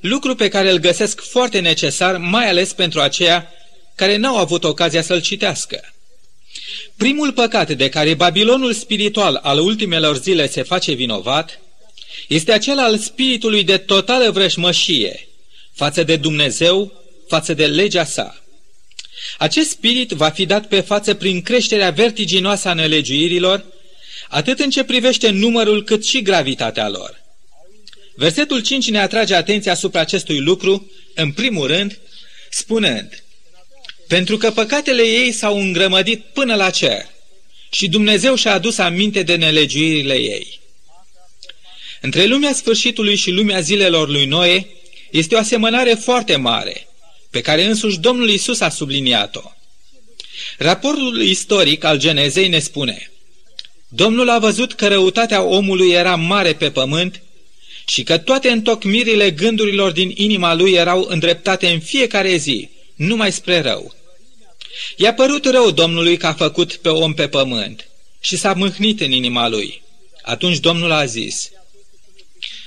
Lucru 0.00 0.34
pe 0.34 0.48
care 0.48 0.70
îl 0.70 0.78
găsesc 0.78 1.20
foarte 1.20 1.60
necesar, 1.60 2.16
mai 2.16 2.48
ales 2.48 2.72
pentru 2.72 3.00
aceia 3.00 3.52
care 3.94 4.16
n-au 4.16 4.36
avut 4.36 4.64
ocazia 4.64 5.02
să-l 5.02 5.20
citească. 5.20 5.92
Primul 6.96 7.32
păcat 7.32 7.70
de 7.70 7.88
care 7.88 8.14
Babilonul 8.14 8.72
spiritual 8.72 9.40
al 9.42 9.58
ultimelor 9.58 10.16
zile 10.16 10.48
se 10.48 10.62
face 10.62 10.92
vinovat 10.92 11.60
este 12.28 12.52
acela 12.52 12.82
al 12.82 12.98
spiritului 12.98 13.64
de 13.64 13.76
totală 13.76 14.30
vrășmășie 14.30 15.28
față 15.74 16.02
de 16.02 16.16
Dumnezeu, 16.16 16.92
față 17.28 17.54
de 17.54 17.66
legea 17.66 18.04
sa. 18.04 18.42
Acest 19.38 19.70
spirit 19.70 20.10
va 20.10 20.30
fi 20.30 20.46
dat 20.46 20.68
pe 20.68 20.80
față 20.80 21.14
prin 21.14 21.42
creșterea 21.42 21.90
vertiginoasă 21.90 22.68
a 22.68 22.74
nelegiuirilor, 22.74 23.64
atât 24.28 24.58
în 24.58 24.70
ce 24.70 24.84
privește 24.84 25.30
numărul 25.30 25.84
cât 25.84 26.04
și 26.04 26.22
gravitatea 26.22 26.88
lor. 26.88 27.19
Versetul 28.20 28.60
5 28.60 28.90
ne 28.90 29.00
atrage 29.00 29.34
atenția 29.34 29.72
asupra 29.72 30.00
acestui 30.00 30.38
lucru, 30.38 30.90
în 31.14 31.32
primul 31.32 31.66
rând, 31.66 31.98
spunând 32.50 33.24
pentru 34.08 34.36
că 34.36 34.50
păcatele 34.50 35.02
ei 35.02 35.32
s-au 35.32 35.60
îngrămădit 35.60 36.24
până 36.32 36.54
la 36.54 36.70
cer 36.70 37.06
și 37.70 37.88
Dumnezeu 37.88 38.34
și-a 38.34 38.52
adus 38.52 38.78
aminte 38.78 39.22
de 39.22 39.34
nelegiuirile 39.34 40.14
ei. 40.14 40.60
Între 42.00 42.24
lumea 42.24 42.52
sfârșitului 42.52 43.16
și 43.16 43.30
lumea 43.30 43.60
zilelor 43.60 44.08
lui 44.08 44.26
Noe 44.26 44.66
este 45.10 45.34
o 45.34 45.38
asemănare 45.38 45.94
foarte 45.94 46.36
mare, 46.36 46.86
pe 47.30 47.40
care 47.40 47.64
însuși 47.64 47.98
Domnul 47.98 48.28
Isus 48.28 48.60
a 48.60 48.68
subliniat-o. 48.68 49.42
Raportul 50.58 51.22
istoric 51.22 51.84
al 51.84 51.98
Genezei 51.98 52.48
ne 52.48 52.58
spune 52.58 53.10
Domnul 53.88 54.28
a 54.28 54.38
văzut 54.38 54.72
că 54.72 54.88
răutatea 54.88 55.42
omului 55.42 55.90
era 55.90 56.16
mare 56.16 56.52
pe 56.52 56.70
pământ 56.70 57.22
și 57.90 58.02
că 58.02 58.18
toate 58.18 58.50
întocmirile 58.50 59.30
gândurilor 59.30 59.90
din 59.90 60.12
inima 60.14 60.54
lui 60.54 60.72
erau 60.72 61.06
îndreptate 61.08 61.66
în 61.66 61.80
fiecare 61.80 62.36
zi, 62.36 62.68
numai 62.94 63.32
spre 63.32 63.60
rău. 63.60 63.94
I-a 64.96 65.14
părut 65.14 65.44
rău 65.44 65.70
Domnului 65.70 66.16
că 66.16 66.26
a 66.26 66.32
făcut 66.32 66.74
pe 66.74 66.88
om 66.88 67.14
pe 67.14 67.28
pământ 67.28 67.88
și 68.20 68.36
s-a 68.36 68.52
mâhnit 68.52 69.00
în 69.00 69.12
inima 69.12 69.48
lui. 69.48 69.82
Atunci 70.22 70.58
Domnul 70.58 70.90
a 70.90 71.04
zis, 71.04 71.50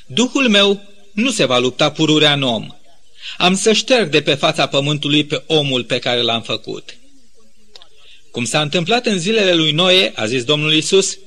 Duhul 0.06 0.50
meu 0.50 0.82
nu 1.12 1.32
se 1.32 1.46
va 1.46 1.58
lupta 1.58 1.92
pururea 1.92 2.34
în 2.34 2.42
om. 2.42 2.68
Am 3.38 3.56
să 3.56 3.74
șterg 3.74 4.10
de 4.10 4.22
pe 4.22 4.34
fața 4.34 4.68
pământului 4.68 5.24
pe 5.26 5.44
omul 5.48 5.84
pe 5.84 6.00
care 6.00 6.22
l-am 6.22 6.42
făcut. 6.42 6.98
Cum 8.32 8.46
s-a 8.46 8.62
întâmplat 8.62 9.06
în 9.06 9.20
zilele 9.20 9.54
lui 9.54 9.72
Noe, 9.72 10.12
a 10.16 10.26
zis 10.26 10.44
Domnul 10.44 10.74
Isus, 10.74 11.18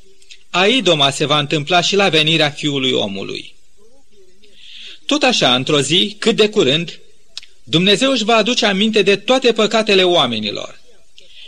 aidoma 0.50 1.10
se 1.10 1.24
va 1.24 1.38
întâmpla 1.38 1.80
și 1.80 1.96
la 1.96 2.08
venirea 2.08 2.50
fiului 2.50 2.92
omului. 2.92 3.55
Tot 5.06 5.22
așa, 5.22 5.54
într-o 5.54 5.80
zi, 5.80 6.16
cât 6.18 6.36
de 6.36 6.48
curând, 6.48 6.98
Dumnezeu 7.64 8.10
își 8.10 8.24
va 8.24 8.36
aduce 8.36 8.66
aminte 8.66 9.02
de 9.02 9.16
toate 9.16 9.52
păcatele 9.52 10.02
oamenilor. 10.02 10.80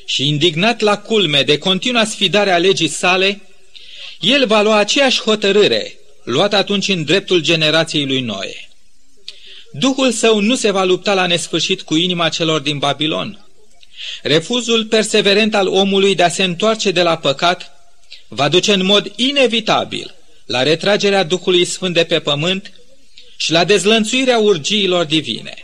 Și 0.07 0.29
indignat 0.29 0.81
la 0.81 0.99
culme 0.99 1.43
de 1.43 1.59
continua 1.59 2.05
sfidare 2.05 2.51
a 2.51 2.59
legii 2.59 2.89
sale, 2.89 3.41
el 4.21 4.47
va 4.47 4.63
lua 4.63 4.77
aceeași 4.77 5.21
hotărâre, 5.21 5.99
luată 6.25 6.57
atunci 6.57 6.89
în 6.89 7.05
dreptul 7.05 7.41
generației 7.41 8.07
lui 8.07 8.21
Noe. 8.21 8.69
Duhul 9.73 10.13
său 10.13 10.41
nu 10.41 10.55
se 10.55 10.71
va 10.71 10.85
lupta 10.85 11.15
la 11.15 11.27
nesfârșit 11.27 11.83
cu 11.83 11.95
inima 11.95 12.29
celor 12.29 12.61
din 12.61 12.79
Babilon. 12.79 13.47
Refuzul 14.23 14.85
perseverent 14.85 15.55
al 15.55 15.67
omului 15.67 16.15
de 16.15 16.23
a 16.23 16.29
se 16.29 16.43
întoarce 16.43 16.91
de 16.91 17.03
la 17.03 17.17
păcat 17.17 17.73
va 18.29 18.49
duce 18.49 18.73
în 18.73 18.85
mod 18.85 19.13
inevitabil 19.17 20.15
la 20.47 20.63
retragerea 20.63 21.23
Duhului 21.23 21.65
Sfânt 21.65 21.95
de 21.95 22.05
pe 22.05 22.21
pământ 22.21 22.73
și 23.41 23.53
la 23.53 23.65
dezlănțuirea 23.65 24.39
urgiilor 24.39 25.05
divine. 25.05 25.55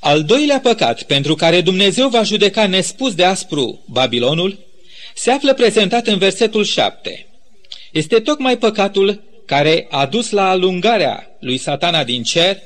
Al 0.00 0.24
doilea 0.24 0.60
păcat 0.60 1.02
pentru 1.02 1.34
care 1.34 1.60
Dumnezeu 1.60 2.08
va 2.08 2.22
judeca 2.22 2.66
nespus 2.66 3.14
de 3.14 3.24
aspru 3.24 3.84
Babilonul 3.86 4.58
se 5.14 5.30
află 5.30 5.54
prezentat 5.54 6.06
în 6.06 6.18
versetul 6.18 6.64
7. 6.64 7.26
Este 7.92 8.20
tocmai 8.20 8.58
păcatul 8.58 9.22
care 9.46 9.86
a 9.90 10.06
dus 10.06 10.30
la 10.30 10.48
alungarea 10.48 11.36
lui 11.40 11.58
satana 11.58 12.04
din 12.04 12.22
cer 12.22 12.62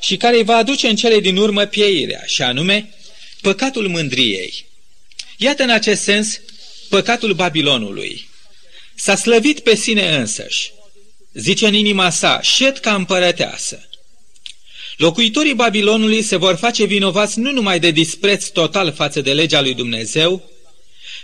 și 0.00 0.16
care 0.16 0.36
îi 0.36 0.44
va 0.44 0.56
aduce 0.56 0.88
în 0.88 0.96
cele 0.96 1.20
din 1.20 1.36
urmă 1.36 1.64
pieirea, 1.64 2.22
și 2.26 2.42
anume 2.42 2.94
păcatul 3.40 3.88
mândriei. 3.88 4.66
Iată 5.36 5.62
în 5.62 5.70
acest 5.70 6.02
sens 6.02 6.40
păcatul 6.88 7.32
Babilonului. 7.32 8.28
S-a 8.94 9.14
slăvit 9.16 9.60
pe 9.60 9.74
sine 9.74 10.16
însăși. 10.16 10.72
Zice 11.34 11.66
în 11.66 11.74
inima 11.74 12.10
sa, 12.10 12.40
șed 12.42 12.78
ca 12.78 12.94
împărăteasă. 12.94 13.88
Locuitorii 14.96 15.54
Babilonului 15.54 16.22
se 16.22 16.36
vor 16.36 16.54
face 16.54 16.84
vinovați 16.84 17.38
nu 17.38 17.52
numai 17.52 17.80
de 17.80 17.90
dispreț 17.90 18.46
total 18.46 18.92
față 18.92 19.20
de 19.20 19.32
legea 19.32 19.60
lui 19.60 19.74
Dumnezeu, 19.74 20.50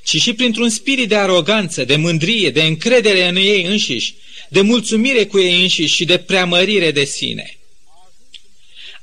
ci 0.05 0.21
și 0.21 0.33
printr-un 0.33 0.69
spirit 0.69 1.09
de 1.09 1.17
aroganță, 1.17 1.85
de 1.85 1.97
mândrie, 1.97 2.51
de 2.51 2.63
încredere 2.63 3.29
în 3.29 3.37
ei 3.37 3.65
înșiși, 3.65 4.15
de 4.49 4.61
mulțumire 4.61 5.27
cu 5.27 5.39
ei 5.39 5.61
înșiși 5.61 5.95
și 5.95 6.05
de 6.05 6.19
preamărire 6.19 6.91
de 6.91 7.05
sine. 7.05 7.59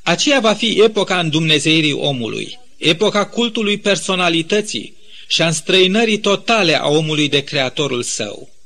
Aceea 0.02 0.40
va 0.40 0.54
fi 0.54 0.82
epoca 0.82 1.20
îndumnezeirii 1.20 1.94
omului, 1.94 2.60
epoca 2.78 3.26
cultului 3.26 3.78
personalității 3.78 4.94
și 5.28 5.42
a 5.42 5.48
înstrăinării 5.48 6.20
totale 6.20 6.80
a 6.80 6.88
omului 6.88 7.30
de 7.30 7.44
creatorul 7.44 8.04
său. 8.04 8.57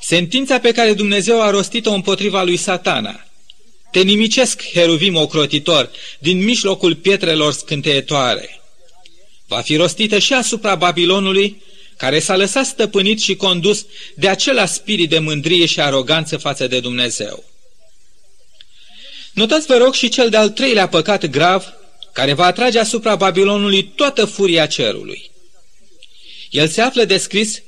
Sentința 0.00 0.58
pe 0.58 0.72
care 0.72 0.92
Dumnezeu 0.92 1.42
a 1.42 1.50
rostit-o 1.50 1.92
împotriva 1.92 2.42
lui 2.42 2.56
satana– 2.56 3.20
te 3.94 4.02
nimicesc, 4.02 4.62
heruvim 4.72 5.16
ocrotitor, 5.16 5.90
din 6.18 6.44
mijlocul 6.44 6.94
pietrelor 6.94 7.52
scânteietoare. 7.52 8.60
Va 9.46 9.60
fi 9.60 9.76
rostită 9.76 10.18
și 10.18 10.32
asupra 10.32 10.74
Babilonului, 10.74 11.62
care 11.96 12.18
s-a 12.18 12.36
lăsat 12.36 12.66
stăpânit 12.66 13.20
și 13.20 13.36
condus 13.36 13.86
de 14.14 14.28
acela 14.28 14.66
spirit 14.66 15.08
de 15.08 15.18
mândrie 15.18 15.66
și 15.66 15.80
aroganță 15.80 16.36
față 16.36 16.66
de 16.66 16.80
Dumnezeu. 16.80 17.44
Notați, 19.32 19.66
vă 19.66 19.76
rog, 19.76 19.94
și 19.94 20.08
cel 20.08 20.28
de-al 20.28 20.50
treilea 20.50 20.88
păcat 20.88 21.26
grav, 21.26 21.72
care 22.12 22.32
va 22.32 22.44
atrage 22.44 22.78
asupra 22.78 23.16
Babilonului 23.16 23.82
toată 23.82 24.24
furia 24.24 24.66
cerului. 24.66 25.30
El 26.50 26.68
se 26.68 26.80
află 26.80 27.04
descris 27.04 27.62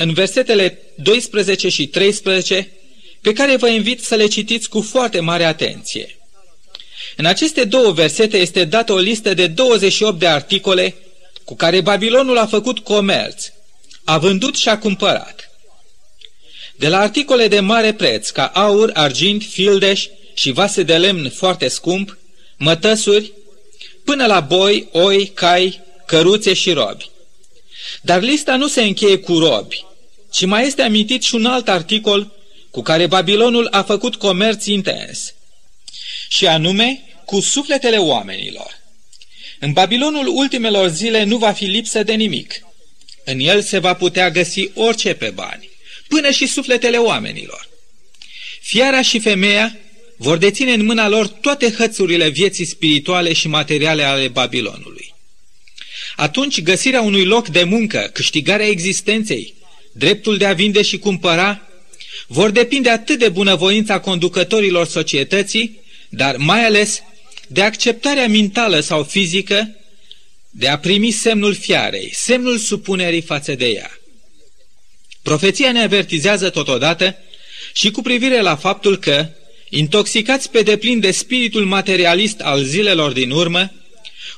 în 0.00 0.12
versetele 0.12 0.78
12 0.94 1.68
și 1.68 1.86
13 1.86 2.72
pe 3.20 3.32
care 3.32 3.56
vă 3.56 3.68
invit 3.68 4.04
să 4.04 4.14
le 4.14 4.26
citiți 4.26 4.68
cu 4.68 4.80
foarte 4.80 5.20
mare 5.20 5.44
atenție. 5.44 6.18
În 7.16 7.24
aceste 7.24 7.64
două 7.64 7.92
versete 7.92 8.36
este 8.36 8.64
dată 8.64 8.92
o 8.92 8.98
listă 8.98 9.34
de 9.34 9.46
28 9.46 10.18
de 10.18 10.26
articole 10.26 10.94
cu 11.44 11.56
care 11.56 11.80
Babilonul 11.80 12.38
a 12.38 12.46
făcut 12.46 12.78
comerț, 12.78 13.44
a 14.04 14.18
vândut 14.18 14.56
și 14.56 14.68
a 14.68 14.78
cumpărat. 14.78 15.50
De 16.76 16.88
la 16.88 16.98
articole 16.98 17.48
de 17.48 17.60
mare 17.60 17.92
preț, 17.92 18.30
ca 18.30 18.46
aur, 18.46 18.90
argint, 18.94 19.42
fildeș 19.42 20.06
și 20.34 20.50
vase 20.50 20.82
de 20.82 20.96
lemn 20.96 21.30
foarte 21.30 21.68
scump, 21.68 22.18
mătăsuri, 22.56 23.32
până 24.04 24.26
la 24.26 24.40
boi, 24.40 24.88
oi, 24.92 25.26
cai, 25.34 25.80
căruțe 26.06 26.52
și 26.52 26.72
robi. 26.72 27.10
Dar 28.02 28.22
lista 28.22 28.56
nu 28.56 28.68
se 28.68 28.82
încheie 28.82 29.18
cu 29.18 29.38
robi, 29.38 29.84
ci 30.32 30.44
mai 30.44 30.66
este 30.66 30.82
amintit 30.82 31.22
și 31.22 31.34
un 31.34 31.46
alt 31.46 31.68
articol 31.68 32.32
cu 32.70 32.82
care 32.82 33.06
Babilonul 33.06 33.68
a 33.70 33.82
făcut 33.82 34.16
comerț 34.16 34.64
intens, 34.64 35.34
și 36.28 36.46
anume 36.46 37.02
cu 37.24 37.40
sufletele 37.40 37.96
oamenilor. 37.96 38.80
În 39.58 39.72
Babilonul 39.72 40.26
ultimelor 40.26 40.88
zile 40.88 41.24
nu 41.24 41.36
va 41.36 41.52
fi 41.52 41.64
lipsă 41.64 42.02
de 42.02 42.14
nimic. 42.14 42.54
În 43.24 43.38
el 43.38 43.62
se 43.62 43.78
va 43.78 43.94
putea 43.94 44.30
găsi 44.30 44.70
orice 44.74 45.14
pe 45.14 45.30
bani, 45.30 45.68
până 46.08 46.30
și 46.30 46.46
sufletele 46.46 46.96
oamenilor. 46.96 47.68
Fiara 48.60 49.02
și 49.02 49.18
femeia 49.18 49.78
vor 50.16 50.36
deține 50.36 50.72
în 50.72 50.84
mâna 50.84 51.08
lor 51.08 51.26
toate 51.26 51.70
hățurile 51.72 52.28
vieții 52.28 52.64
spirituale 52.64 53.32
și 53.32 53.48
materiale 53.48 54.02
ale 54.02 54.28
Babilonului. 54.28 54.97
Atunci 56.18 56.62
găsirea 56.62 57.00
unui 57.00 57.24
loc 57.24 57.48
de 57.48 57.62
muncă, 57.62 58.10
câștigarea 58.12 58.66
existenței, 58.66 59.54
dreptul 59.92 60.36
de 60.36 60.46
a 60.46 60.52
vinde 60.52 60.82
și 60.82 60.98
cumpăra, 60.98 61.68
vor 62.26 62.50
depinde 62.50 62.90
atât 62.90 63.18
de 63.18 63.28
bunăvoința 63.28 64.00
conducătorilor 64.00 64.86
societății, 64.86 65.80
dar 66.08 66.36
mai 66.36 66.64
ales 66.64 67.02
de 67.48 67.62
acceptarea 67.62 68.28
mentală 68.28 68.80
sau 68.80 69.02
fizică 69.02 69.76
de 70.50 70.68
a 70.68 70.78
primi 70.78 71.10
semnul 71.10 71.54
fiarei, 71.54 72.10
semnul 72.14 72.58
supunerii 72.58 73.22
față 73.22 73.54
de 73.54 73.66
ea. 73.66 73.90
Profeția 75.22 75.72
ne 75.72 75.82
avertizează 75.82 76.50
totodată 76.50 77.16
și 77.72 77.90
cu 77.90 78.02
privire 78.02 78.40
la 78.40 78.56
faptul 78.56 78.96
că, 78.96 79.28
intoxicați 79.68 80.50
pe 80.50 80.62
deplin 80.62 81.00
de 81.00 81.10
spiritul 81.10 81.64
materialist 81.64 82.40
al 82.40 82.62
zilelor 82.62 83.12
din 83.12 83.30
urmă, 83.30 83.72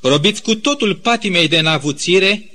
robiți 0.00 0.42
cu 0.42 0.54
totul 0.54 0.94
patimei 0.94 1.48
de 1.48 1.60
navuțire, 1.60 2.50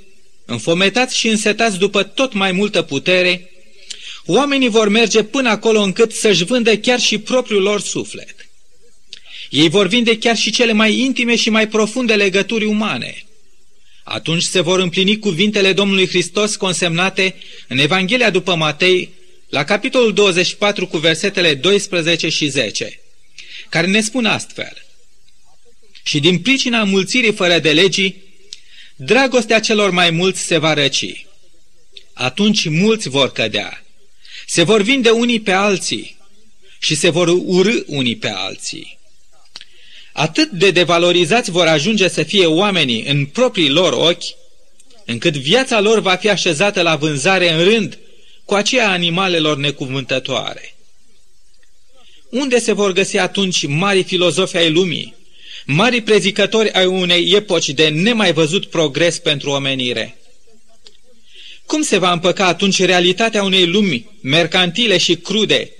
înfometați 0.46 1.18
și 1.18 1.28
însetați 1.28 1.78
după 1.78 2.04
tot 2.04 2.34
mai 2.34 2.52
multă 2.52 2.82
putere, 2.82 3.50
oamenii 4.26 4.70
vor 4.70 4.90
merge 4.90 5.24
până 5.24 5.50
acolo 5.50 5.82
încât 5.82 6.14
să-și 6.14 6.44
vândă 6.44 6.78
chiar 6.78 7.00
și 7.00 7.18
propriul 7.18 7.62
lor 7.62 7.82
suflet. 7.82 8.36
Ei 9.50 9.70
vor 9.70 9.88
vinde 9.88 10.18
chiar 10.18 10.36
și 10.36 10.52
cele 10.52 10.72
mai 10.72 10.98
intime 11.00 11.36
și 11.36 11.50
mai 11.50 11.68
profunde 11.68 12.16
legături 12.16 12.66
umane. 12.66 13.26
Atunci 14.04 14.44
se 14.44 14.62
vor 14.62 14.80
împlini 14.80 15.20
cuvintele 15.20 15.74
Domnului 15.74 16.08
Hristos 16.08 16.56
consemnate 16.56 17.36
în 17.68 17.78
Evanghelia 17.78 18.30
după 18.30 18.56
Matei, 18.56 19.10
la 19.50 19.64
capitolul 19.64 20.14
24 20.14 20.88
cu 20.88 20.98
versetele 20.98 21.54
12 21.54 22.30
și 22.30 22.48
10, 22.48 23.00
care 23.70 23.88
ne 23.88 24.02
spun 24.02 24.26
astfel. 24.26 24.85
Și 26.08 26.20
din 26.20 26.40
pricina 26.40 26.84
mulțirii 26.84 27.34
fără 27.34 27.60
de 27.60 27.72
legii, 27.72 28.24
dragostea 28.96 29.60
celor 29.60 29.90
mai 29.90 30.10
mulți 30.10 30.42
se 30.42 30.58
va 30.58 30.74
răci. 30.74 31.26
Atunci 32.14 32.70
mulți 32.70 33.10
vor 33.10 33.32
cădea. 33.32 33.86
Se 34.48 34.64
vor 34.64 34.82
vinde 34.82 35.10
unii 35.10 35.40
pe 35.40 35.52
alții 35.52 36.18
și 36.80 36.96
se 36.96 37.10
vor 37.10 37.28
urâ 37.28 37.84
unii 37.86 38.16
pe 38.16 38.30
alții. 38.30 38.98
Atât 40.14 40.50
de 40.50 40.72
devalorizați 40.72 41.52
vor 41.52 41.68
ajunge 41.68 42.08
să 42.08 42.24
fie 42.24 42.46
oamenii 42.46 43.04
în 43.04 43.26
proprii 43.26 43.70
lor 43.70 43.94
ochi, 43.94 44.24
încât 45.06 45.36
viața 45.36 45.80
lor 45.80 46.00
va 46.00 46.16
fi 46.16 46.30
așezată 46.30 46.82
la 46.82 46.96
vânzare 46.96 47.52
în 47.52 47.64
rând 47.64 47.98
cu 48.46 48.54
aceea 48.54 48.90
animalelor 48.90 49.58
necuvântătoare. 49.58 50.76
Unde 52.30 52.60
se 52.60 52.72
vor 52.72 52.92
găsi 52.92 53.18
atunci 53.18 53.66
mari 53.66 54.04
filozofi 54.04 54.58
ai 54.58 54.72
lumii, 54.72 55.15
mari 55.66 56.02
prezicători 56.02 56.72
ai 56.72 56.86
unei 56.86 57.32
epoci 57.36 57.70
de 57.70 57.88
nemai 57.88 58.34
văzut 58.34 58.66
progres 58.66 59.20
pentru 59.20 59.50
omenire? 59.50 60.18
Cum 61.66 61.82
se 61.82 61.98
va 61.98 62.12
împăca 62.12 62.46
atunci 62.46 62.84
realitatea 62.84 63.44
unei 63.44 63.66
lumi 63.66 64.10
mercantile 64.22 64.98
și 64.98 65.16
crude, 65.16 65.72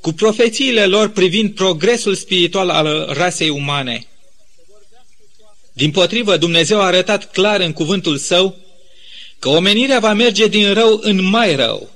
cu 0.00 0.12
profețiile 0.12 0.86
lor 0.86 1.08
privind 1.08 1.54
progresul 1.54 2.14
spiritual 2.14 2.68
al 2.68 3.08
rasei 3.12 3.48
umane. 3.48 4.06
Din 5.72 5.90
potrivă, 5.90 6.36
Dumnezeu 6.36 6.80
a 6.80 6.84
arătat 6.84 7.32
clar 7.32 7.60
în 7.60 7.72
cuvântul 7.72 8.16
său 8.16 8.56
că 9.38 9.48
omenirea 9.48 9.98
va 9.98 10.12
merge 10.12 10.46
din 10.46 10.72
rău 10.72 11.00
în 11.02 11.24
mai 11.24 11.56
rău, 11.56 11.90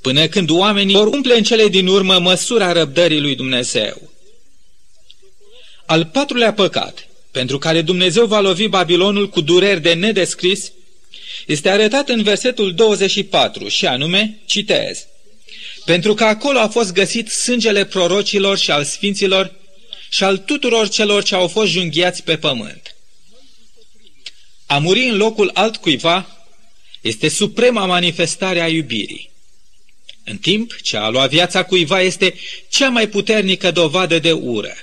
până 0.00 0.26
când 0.26 0.50
oamenii 0.50 0.94
vor 0.94 1.06
umple 1.06 1.36
în 1.36 1.42
cele 1.42 1.68
din 1.68 1.86
urmă 1.86 2.18
măsura 2.18 2.72
răbdării 2.72 3.20
lui 3.20 3.34
Dumnezeu. 3.34 4.10
Al 5.86 6.04
patrulea 6.04 6.52
păcat, 6.52 7.08
pentru 7.30 7.58
care 7.58 7.82
Dumnezeu 7.82 8.26
va 8.26 8.40
lovi 8.40 8.68
Babilonul 8.68 9.28
cu 9.28 9.40
dureri 9.40 9.80
de 9.80 9.92
nedescris, 9.92 10.72
este 11.46 11.68
arătat 11.68 12.08
în 12.08 12.22
versetul 12.22 12.74
24 12.74 13.68
și 13.68 13.86
anume, 13.86 14.38
citez, 14.46 15.06
pentru 15.84 16.14
că 16.14 16.24
acolo 16.24 16.58
a 16.58 16.68
fost 16.68 16.92
găsit 16.92 17.28
sângele 17.28 17.84
prorocilor 17.84 18.58
și 18.58 18.70
al 18.70 18.84
sfinților 18.84 19.54
și 20.08 20.24
al 20.24 20.38
tuturor 20.38 20.88
celor 20.88 21.22
ce 21.22 21.34
au 21.34 21.48
fost 21.48 21.70
junghiați 21.70 22.22
pe 22.22 22.36
pământ. 22.36 22.94
A 24.66 24.78
muri 24.78 25.08
în 25.08 25.16
locul 25.16 25.50
altcuiva 25.54 26.46
este 27.00 27.28
suprema 27.28 27.86
manifestare 27.86 28.60
a 28.60 28.68
iubirii. 28.68 29.30
În 30.24 30.36
timp 30.36 30.80
ce 30.82 30.96
a 30.96 31.08
lua 31.08 31.26
viața 31.26 31.62
cuiva 31.62 32.00
este 32.00 32.34
cea 32.68 32.88
mai 32.88 33.08
puternică 33.08 33.70
dovadă 33.70 34.18
de 34.18 34.32
ură. 34.32 34.76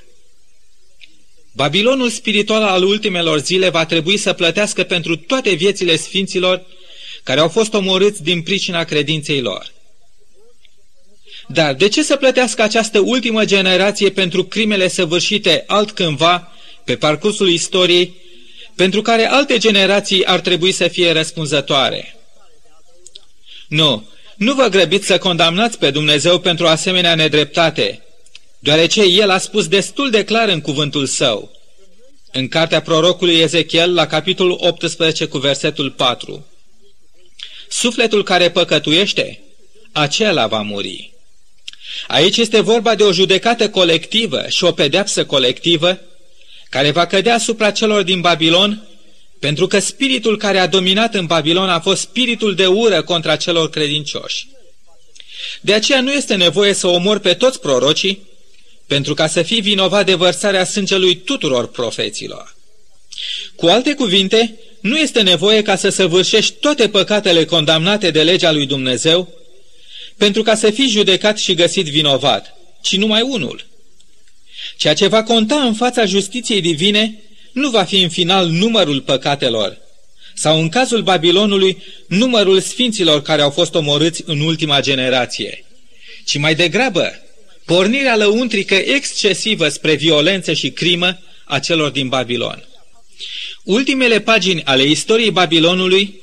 Babilonul 1.55 2.09
spiritual 2.09 2.63
al 2.63 2.83
ultimelor 2.83 3.39
zile 3.39 3.69
va 3.69 3.85
trebui 3.85 4.17
să 4.17 4.33
plătească 4.33 4.83
pentru 4.83 5.15
toate 5.15 5.53
viețile 5.53 5.95
sfinților 5.95 6.65
care 7.23 7.39
au 7.39 7.47
fost 7.47 7.73
omorâți 7.73 8.23
din 8.23 8.41
pricina 8.41 8.83
credinței 8.83 9.41
lor. 9.41 9.71
Dar 11.47 11.73
de 11.73 11.87
ce 11.87 12.03
să 12.03 12.15
plătească 12.15 12.61
această 12.61 12.99
ultimă 12.99 13.45
generație 13.45 14.09
pentru 14.09 14.43
crimele 14.43 14.87
săvârșite 14.87 15.63
altcândva 15.67 16.51
pe 16.83 16.95
parcursul 16.95 17.49
istoriei, 17.49 18.13
pentru 18.75 19.01
care 19.01 19.25
alte 19.25 19.57
generații 19.57 20.25
ar 20.25 20.39
trebui 20.39 20.71
să 20.71 20.87
fie 20.87 21.11
răspunzătoare? 21.11 22.15
Nu, 23.67 24.07
nu 24.35 24.53
vă 24.53 24.67
grăbiți 24.67 25.05
să 25.05 25.17
condamnați 25.17 25.77
pe 25.77 25.91
Dumnezeu 25.91 26.39
pentru 26.39 26.67
asemenea 26.67 27.15
nedreptate, 27.15 28.03
deoarece 28.63 29.01
El 29.01 29.29
a 29.29 29.37
spus 29.37 29.67
destul 29.67 30.09
de 30.09 30.23
clar 30.23 30.49
în 30.49 30.61
cuvântul 30.61 31.05
Său. 31.05 31.51
În 32.31 32.47
cartea 32.47 32.81
prorocului 32.81 33.39
Ezechiel, 33.39 33.93
la 33.93 34.07
capitolul 34.07 34.57
18 34.59 35.25
cu 35.25 35.37
versetul 35.37 35.91
4. 35.91 36.45
Sufletul 37.69 38.23
care 38.23 38.51
păcătuiește, 38.51 39.41
acela 39.91 40.47
va 40.47 40.61
muri. 40.61 41.13
Aici 42.07 42.37
este 42.37 42.59
vorba 42.59 42.95
de 42.95 43.03
o 43.03 43.11
judecată 43.11 43.69
colectivă 43.69 44.45
și 44.47 44.63
o 44.63 44.71
pedeapsă 44.71 45.25
colectivă 45.25 45.99
care 46.69 46.91
va 46.91 47.05
cădea 47.05 47.33
asupra 47.33 47.71
celor 47.71 48.03
din 48.03 48.21
Babilon, 48.21 48.87
pentru 49.39 49.67
că 49.67 49.79
spiritul 49.79 50.37
care 50.37 50.59
a 50.59 50.67
dominat 50.67 51.13
în 51.13 51.25
Babilon 51.25 51.69
a 51.69 51.79
fost 51.79 52.01
spiritul 52.01 52.55
de 52.55 52.67
ură 52.67 53.01
contra 53.01 53.35
celor 53.35 53.69
credincioși. 53.69 54.47
De 55.61 55.73
aceea 55.73 56.01
nu 56.01 56.11
este 56.11 56.35
nevoie 56.35 56.73
să 56.73 56.87
omor 56.87 57.19
pe 57.19 57.33
toți 57.33 57.59
prorocii, 57.59 58.31
pentru 58.93 59.13
ca 59.13 59.27
să 59.27 59.41
fii 59.41 59.61
vinovat 59.61 60.05
de 60.05 60.13
vărsarea 60.13 60.65
sângelui 60.65 61.15
tuturor 61.15 61.67
profeților. 61.67 62.55
Cu 63.55 63.65
alte 63.65 63.93
cuvinte, 63.93 64.59
nu 64.81 64.97
este 64.97 65.21
nevoie 65.21 65.61
ca 65.61 65.75
să 65.75 65.89
săvârșești 65.89 66.53
toate 66.59 66.89
păcatele 66.89 67.45
condamnate 67.45 68.11
de 68.11 68.23
legea 68.23 68.51
lui 68.51 68.65
Dumnezeu, 68.65 69.33
pentru 70.17 70.41
ca 70.41 70.55
să 70.55 70.69
fii 70.69 70.87
judecat 70.87 71.37
și 71.37 71.53
găsit 71.53 71.85
vinovat, 71.85 72.53
ci 72.81 72.95
numai 72.95 73.21
unul. 73.21 73.65
Ceea 74.77 74.93
ce 74.93 75.07
va 75.07 75.23
conta 75.23 75.55
în 75.63 75.73
fața 75.73 76.05
justiției 76.05 76.61
divine 76.61 77.23
nu 77.51 77.69
va 77.69 77.83
fi 77.83 78.01
în 78.01 78.09
final 78.09 78.47
numărul 78.47 79.01
păcatelor, 79.01 79.77
sau 80.33 80.59
în 80.59 80.69
cazul 80.69 81.01
Babilonului, 81.01 81.83
numărul 82.07 82.59
sfinților 82.59 83.21
care 83.21 83.41
au 83.41 83.49
fost 83.49 83.75
omorâți 83.75 84.23
în 84.25 84.39
ultima 84.39 84.81
generație, 84.81 85.65
ci 86.25 86.37
mai 86.37 86.55
degrabă 86.55 87.22
pornirea 87.65 88.15
lăuntrică 88.15 88.75
excesivă 88.75 89.67
spre 89.69 89.93
violență 89.93 90.53
și 90.53 90.71
crimă 90.71 91.19
a 91.45 91.59
celor 91.59 91.89
din 91.89 92.07
Babilon. 92.07 92.67
Ultimele 93.63 94.19
pagini 94.19 94.63
ale 94.63 94.83
istoriei 94.83 95.31
Babilonului 95.31 96.21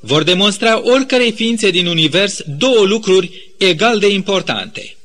vor 0.00 0.22
demonstra 0.22 0.80
oricărei 0.84 1.32
ființe 1.32 1.70
din 1.70 1.86
univers 1.86 2.40
două 2.46 2.84
lucruri 2.84 3.52
egal 3.58 3.98
de 3.98 4.08
importante. 4.08 4.96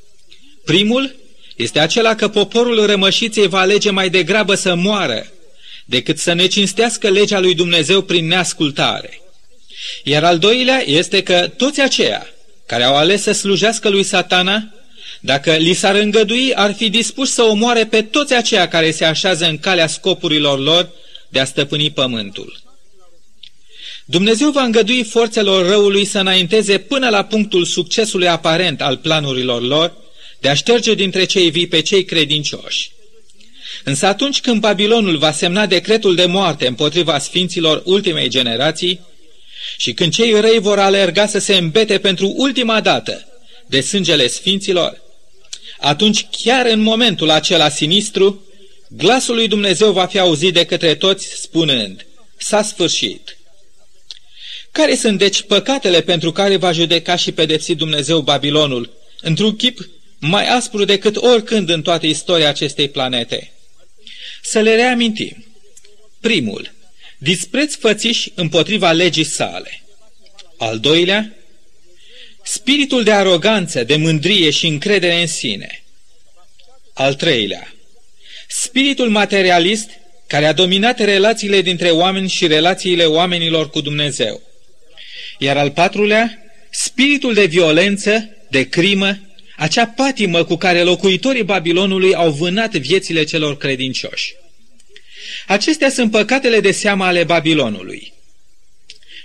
Primul 0.65 1.15
este 1.55 1.79
acela 1.79 2.15
că 2.15 2.27
poporul 2.27 2.85
rămășiței 2.85 3.47
va 3.47 3.59
alege 3.59 3.89
mai 3.89 4.09
degrabă 4.09 4.55
să 4.55 4.75
moară 4.75 5.27
decât 5.85 6.17
să 6.17 6.33
ne 6.33 6.47
cinstească 6.47 7.09
legea 7.09 7.39
lui 7.39 7.55
Dumnezeu 7.55 8.01
prin 8.01 8.27
neascultare. 8.27 9.21
Iar 10.03 10.23
al 10.23 10.37
doilea 10.37 10.83
este 10.85 11.23
că 11.23 11.51
toți 11.57 11.81
aceia 11.81 12.27
care 12.65 12.83
au 12.83 12.95
ales 12.95 13.21
să 13.21 13.31
slujească 13.31 13.89
lui 13.89 14.03
satana, 14.03 14.73
dacă 15.25 15.51
li 15.51 15.73
s-ar 15.73 15.95
îngădui, 15.95 16.53
ar 16.53 16.73
fi 16.73 16.89
dispuși 16.89 17.31
să 17.31 17.43
omoare 17.43 17.85
pe 17.85 18.01
toți 18.01 18.33
aceia 18.33 18.67
care 18.67 18.91
se 18.91 19.05
așează 19.05 19.45
în 19.45 19.57
calea 19.57 19.87
scopurilor 19.87 20.59
lor 20.59 20.89
de 21.29 21.39
a 21.39 21.45
stăpâni 21.45 21.91
pământul. 21.91 22.59
Dumnezeu 24.05 24.51
va 24.51 24.61
îngădui 24.61 25.03
forțelor 25.03 25.67
răului 25.67 26.05
să 26.05 26.19
înainteze 26.19 26.77
până 26.77 27.09
la 27.09 27.23
punctul 27.23 27.65
succesului 27.65 28.27
aparent 28.27 28.81
al 28.81 28.97
planurilor 28.97 29.61
lor 29.61 29.93
de 30.39 30.49
a 30.49 30.53
șterge 30.53 30.93
dintre 30.93 31.23
cei 31.23 31.49
vii 31.49 31.67
pe 31.67 31.81
cei 31.81 32.05
credincioși. 32.05 32.91
Însă 33.83 34.05
atunci 34.05 34.41
când 34.41 34.59
Babilonul 34.61 35.17
va 35.17 35.31
semna 35.31 35.65
decretul 35.65 36.15
de 36.15 36.25
moarte 36.25 36.67
împotriva 36.67 37.19
sfinților 37.19 37.81
ultimei 37.85 38.29
generații 38.29 38.99
și 39.77 39.93
când 39.93 40.13
cei 40.13 40.39
răi 40.39 40.59
vor 40.59 40.79
alerga 40.79 41.27
să 41.27 41.39
se 41.39 41.55
îmbete 41.55 41.97
pentru 41.97 42.33
ultima 42.35 42.81
dată 42.81 43.27
de 43.67 43.81
sângele 43.81 44.27
sfinților, 44.27 45.03
atunci 45.85 46.25
chiar 46.31 46.65
în 46.65 46.79
momentul 46.79 47.29
acela 47.29 47.69
sinistru, 47.69 48.43
glasul 48.89 49.35
lui 49.35 49.47
Dumnezeu 49.47 49.91
va 49.91 50.05
fi 50.05 50.19
auzit 50.19 50.53
de 50.53 50.65
către 50.65 50.95
toți 50.95 51.27
spunând, 51.27 52.05
s-a 52.37 52.61
sfârșit. 52.61 53.37
Care 54.71 54.95
sunt 54.95 55.17
deci 55.17 55.41
păcatele 55.41 56.01
pentru 56.01 56.31
care 56.31 56.55
va 56.55 56.71
judeca 56.71 57.15
și 57.15 57.31
pedepsi 57.31 57.75
Dumnezeu 57.75 58.21
Babilonul, 58.21 58.93
într-un 59.21 59.55
chip 59.55 59.89
mai 60.19 60.47
aspru 60.47 60.85
decât 60.85 61.15
oricând 61.15 61.69
în 61.69 61.81
toată 61.81 62.05
istoria 62.05 62.49
acestei 62.49 62.89
planete? 62.89 63.51
Să 64.41 64.59
le 64.59 64.75
reamintim. 64.75 65.45
Primul, 66.19 66.71
dispreț 67.17 67.75
fățiși 67.75 68.31
împotriva 68.35 68.91
legii 68.91 69.23
sale. 69.23 69.83
Al 70.57 70.79
doilea, 70.79 71.35
spiritul 72.45 73.03
de 73.03 73.11
aroganță, 73.11 73.83
de 73.83 73.95
mândrie 73.95 74.49
și 74.49 74.67
încredere 74.67 75.21
în 75.21 75.27
sine. 75.27 75.83
Al 76.93 77.13
treilea, 77.13 77.73
spiritul 78.47 79.09
materialist 79.09 79.89
care 80.27 80.45
a 80.45 80.53
dominat 80.53 80.99
relațiile 80.99 81.61
dintre 81.61 81.89
oameni 81.89 82.29
și 82.29 82.47
relațiile 82.47 83.05
oamenilor 83.05 83.69
cu 83.69 83.81
Dumnezeu. 83.81 84.41
Iar 85.37 85.57
al 85.57 85.71
patrulea, 85.71 86.39
spiritul 86.71 87.33
de 87.33 87.45
violență, 87.45 88.29
de 88.49 88.69
crimă, 88.69 89.19
acea 89.57 89.87
patimă 89.87 90.43
cu 90.43 90.55
care 90.55 90.83
locuitorii 90.83 91.43
Babilonului 91.43 92.13
au 92.13 92.31
vânat 92.31 92.71
viețile 92.71 93.23
celor 93.23 93.57
credincioși. 93.57 94.33
Acestea 95.47 95.89
sunt 95.89 96.11
păcatele 96.11 96.59
de 96.59 96.71
seamă 96.71 97.03
ale 97.05 97.23
Babilonului. 97.23 98.13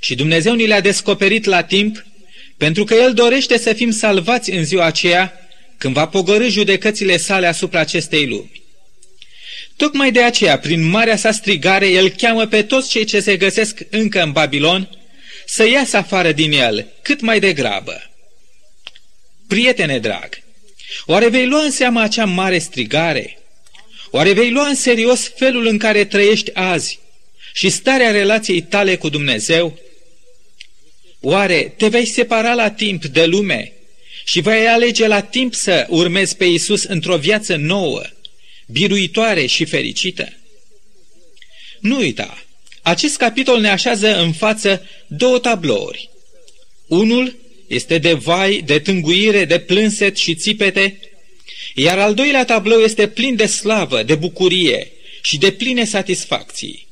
Și 0.01 0.15
Dumnezeu 0.15 0.55
ni 0.55 0.67
le-a 0.67 0.81
descoperit 0.81 1.45
la 1.45 1.63
timp, 1.63 2.05
pentru 2.61 2.85
că 2.85 2.95
El 2.95 3.15
dorește 3.15 3.59
să 3.59 3.73
fim 3.73 3.91
salvați 3.91 4.51
în 4.51 4.65
ziua 4.65 4.85
aceea, 4.85 5.49
când 5.79 5.95
va 5.95 6.07
pogorâ 6.07 6.49
judecățile 6.49 7.17
sale 7.17 7.47
asupra 7.47 7.81
acestei 7.81 8.27
lumi. 8.27 8.63
Tocmai 9.77 10.13
de 10.13 10.23
aceea, 10.23 10.59
prin 10.59 10.89
marea 10.89 11.17
sa 11.17 11.31
strigare, 11.31 11.89
El 11.89 12.09
cheamă 12.09 12.47
pe 12.47 12.63
toți 12.63 12.91
cei 12.91 13.05
ce 13.05 13.21
se 13.21 13.37
găsesc 13.37 13.79
încă 13.91 14.23
în 14.23 14.33
Babilon 14.33 14.99
să 15.47 15.69
iasă 15.69 15.97
afară 15.97 16.33
din 16.33 16.53
el 16.53 16.87
cât 17.03 17.21
mai 17.21 17.41
degrabă. 17.41 18.11
Prietene 19.49 19.99
drag, 19.99 20.29
oare 21.07 21.29
vei 21.29 21.47
lua 21.47 21.63
în 21.63 21.71
seama 21.71 22.03
acea 22.03 22.25
mare 22.25 22.59
strigare? 22.59 23.39
Oare 24.11 24.33
vei 24.33 24.51
lua 24.51 24.67
în 24.67 24.75
serios 24.75 25.33
felul 25.37 25.67
în 25.67 25.79
care 25.79 26.05
trăiești 26.05 26.55
azi 26.55 26.99
și 27.53 27.69
starea 27.69 28.11
relației 28.11 28.61
tale 28.61 28.97
cu 28.97 29.09
Dumnezeu? 29.09 29.79
Oare 31.21 31.75
te 31.77 31.89
vei 31.89 32.07
separa 32.07 32.55
la 32.55 32.71
timp 32.71 33.05
de 33.05 33.25
lume 33.25 33.73
și 34.25 34.41
vei 34.41 34.67
alege 34.67 35.07
la 35.07 35.21
timp 35.21 35.55
să 35.55 35.87
urmezi 35.89 36.37
pe 36.37 36.45
Isus 36.45 36.83
într-o 36.83 37.17
viață 37.17 37.57
nouă, 37.57 38.03
biruitoare 38.67 39.47
și 39.47 39.65
fericită? 39.65 40.33
Nu 41.81 41.97
uita, 41.97 42.45
acest 42.83 43.17
capitol 43.17 43.61
ne 43.61 43.69
așează 43.69 44.21
în 44.21 44.33
față 44.33 44.87
două 45.07 45.39
tablouri. 45.39 46.11
Unul 46.87 47.39
este 47.67 47.99
de 47.99 48.13
vai, 48.13 48.63
de 48.67 48.79
tânguire, 48.79 49.45
de 49.45 49.59
plânset 49.59 50.17
și 50.17 50.35
țipete, 50.35 50.99
iar 51.75 51.99
al 51.99 52.15
doilea 52.15 52.45
tablou 52.45 52.81
este 52.81 53.09
plin 53.09 53.37
de 53.37 53.47
slavă, 53.47 54.03
de 54.03 54.15
bucurie 54.15 54.93
și 55.23 55.39
de 55.39 55.51
pline 55.51 55.85
satisfacții. 55.85 56.89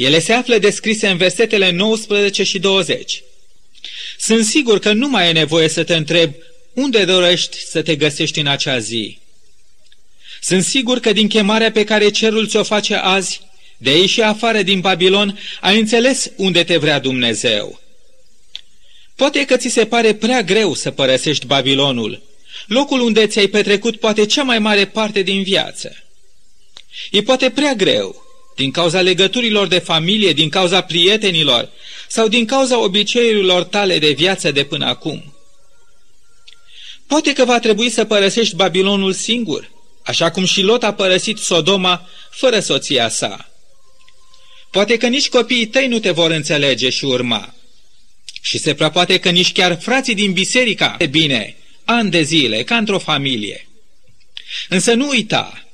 Ele 0.00 0.18
se 0.18 0.32
află 0.32 0.58
descrise 0.58 1.08
în 1.08 1.16
versetele 1.16 1.70
19 1.70 2.42
și 2.42 2.58
20. 2.58 3.22
Sunt 4.18 4.44
sigur 4.44 4.78
că 4.78 4.92
nu 4.92 5.08
mai 5.08 5.28
e 5.28 5.32
nevoie 5.32 5.68
să 5.68 5.84
te 5.84 5.94
întreb 5.94 6.34
unde 6.72 7.04
dorești 7.04 7.56
să 7.66 7.82
te 7.82 7.96
găsești 7.96 8.40
în 8.40 8.46
acea 8.46 8.78
zi. 8.78 9.18
Sunt 10.40 10.64
sigur 10.64 10.98
că 10.98 11.12
din 11.12 11.28
chemarea 11.28 11.70
pe 11.70 11.84
care 11.84 12.10
cerul 12.10 12.48
ți-o 12.48 12.62
face 12.62 12.94
azi, 12.94 13.40
de 13.76 13.90
a 13.90 13.96
ieși 13.96 14.20
afară 14.20 14.62
din 14.62 14.80
Babilon, 14.80 15.38
ai 15.60 15.78
înțeles 15.78 16.30
unde 16.36 16.64
te 16.64 16.76
vrea 16.76 16.98
Dumnezeu. 16.98 17.80
Poate 19.16 19.44
că 19.44 19.56
ți 19.56 19.68
se 19.68 19.86
pare 19.86 20.14
prea 20.14 20.42
greu 20.42 20.74
să 20.74 20.90
părăsești 20.90 21.46
Babilonul, 21.46 22.22
locul 22.66 23.00
unde 23.00 23.26
ți-ai 23.26 23.46
petrecut 23.46 23.96
poate 23.96 24.26
cea 24.26 24.42
mai 24.42 24.58
mare 24.58 24.86
parte 24.86 25.22
din 25.22 25.42
viață. 25.42 25.96
E 27.10 27.22
poate 27.22 27.50
prea 27.50 27.74
greu, 27.74 28.29
din 28.60 28.70
cauza 28.70 29.00
legăturilor 29.00 29.66
de 29.66 29.78
familie, 29.78 30.32
din 30.32 30.48
cauza 30.48 30.80
prietenilor 30.80 31.68
sau 32.08 32.28
din 32.28 32.46
cauza 32.46 32.82
obiceiurilor 32.82 33.64
tale 33.64 33.98
de 33.98 34.10
viață 34.10 34.50
de 34.50 34.64
până 34.64 34.86
acum. 34.86 35.34
Poate 37.06 37.32
că 37.32 37.44
va 37.44 37.58
trebui 37.58 37.90
să 37.90 38.04
părăsești 38.04 38.54
Babilonul 38.54 39.12
singur, 39.12 39.70
așa 40.04 40.30
cum 40.30 40.44
și 40.44 40.60
Lot 40.60 40.82
a 40.82 40.92
părăsit 40.92 41.38
Sodoma 41.38 42.08
fără 42.30 42.60
soția 42.60 43.08
sa. 43.08 43.50
Poate 44.70 44.96
că 44.96 45.06
nici 45.06 45.28
copiii 45.28 45.66
tăi 45.66 45.86
nu 45.86 45.98
te 45.98 46.10
vor 46.10 46.30
înțelege 46.30 46.90
și 46.90 47.04
urma. 47.04 47.54
Și 48.40 48.58
se 48.58 48.74
prea 48.74 48.90
poate 48.90 49.18
că 49.18 49.30
nici 49.30 49.52
chiar 49.52 49.78
frații 49.80 50.14
din 50.14 50.32
biserica, 50.32 50.94
e 50.98 51.06
bine, 51.06 51.56
ani 51.84 52.10
de 52.10 52.22
zile, 52.22 52.62
ca 52.62 52.76
într-o 52.76 52.98
familie. 52.98 53.68
Însă 54.68 54.94
nu 54.94 55.08
uita, 55.08 55.69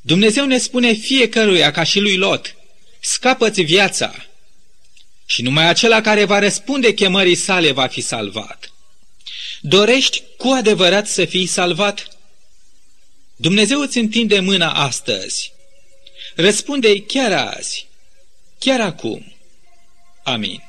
Dumnezeu 0.00 0.46
ne 0.46 0.58
spune 0.58 0.92
fiecăruia 0.92 1.70
ca 1.70 1.82
și 1.82 2.00
lui 2.00 2.16
Lot, 2.16 2.54
scapă-ți 3.00 3.62
viața 3.62 4.26
și 5.26 5.42
numai 5.42 5.68
acela 5.68 6.00
care 6.00 6.24
va 6.24 6.38
răspunde 6.38 6.94
chemării 6.94 7.34
sale 7.34 7.72
va 7.72 7.86
fi 7.86 8.00
salvat. 8.00 8.72
Dorești 9.60 10.22
cu 10.36 10.48
adevărat 10.48 11.08
să 11.08 11.24
fii 11.24 11.46
salvat? 11.46 12.08
Dumnezeu 13.36 13.80
îți 13.80 13.98
întinde 13.98 14.40
mâna 14.40 14.72
astăzi. 14.72 15.52
Răspunde 16.34 17.02
chiar 17.02 17.32
azi 17.32 17.88
chiar 18.58 18.80
acum. 18.80 19.32
Amin. 20.22 20.62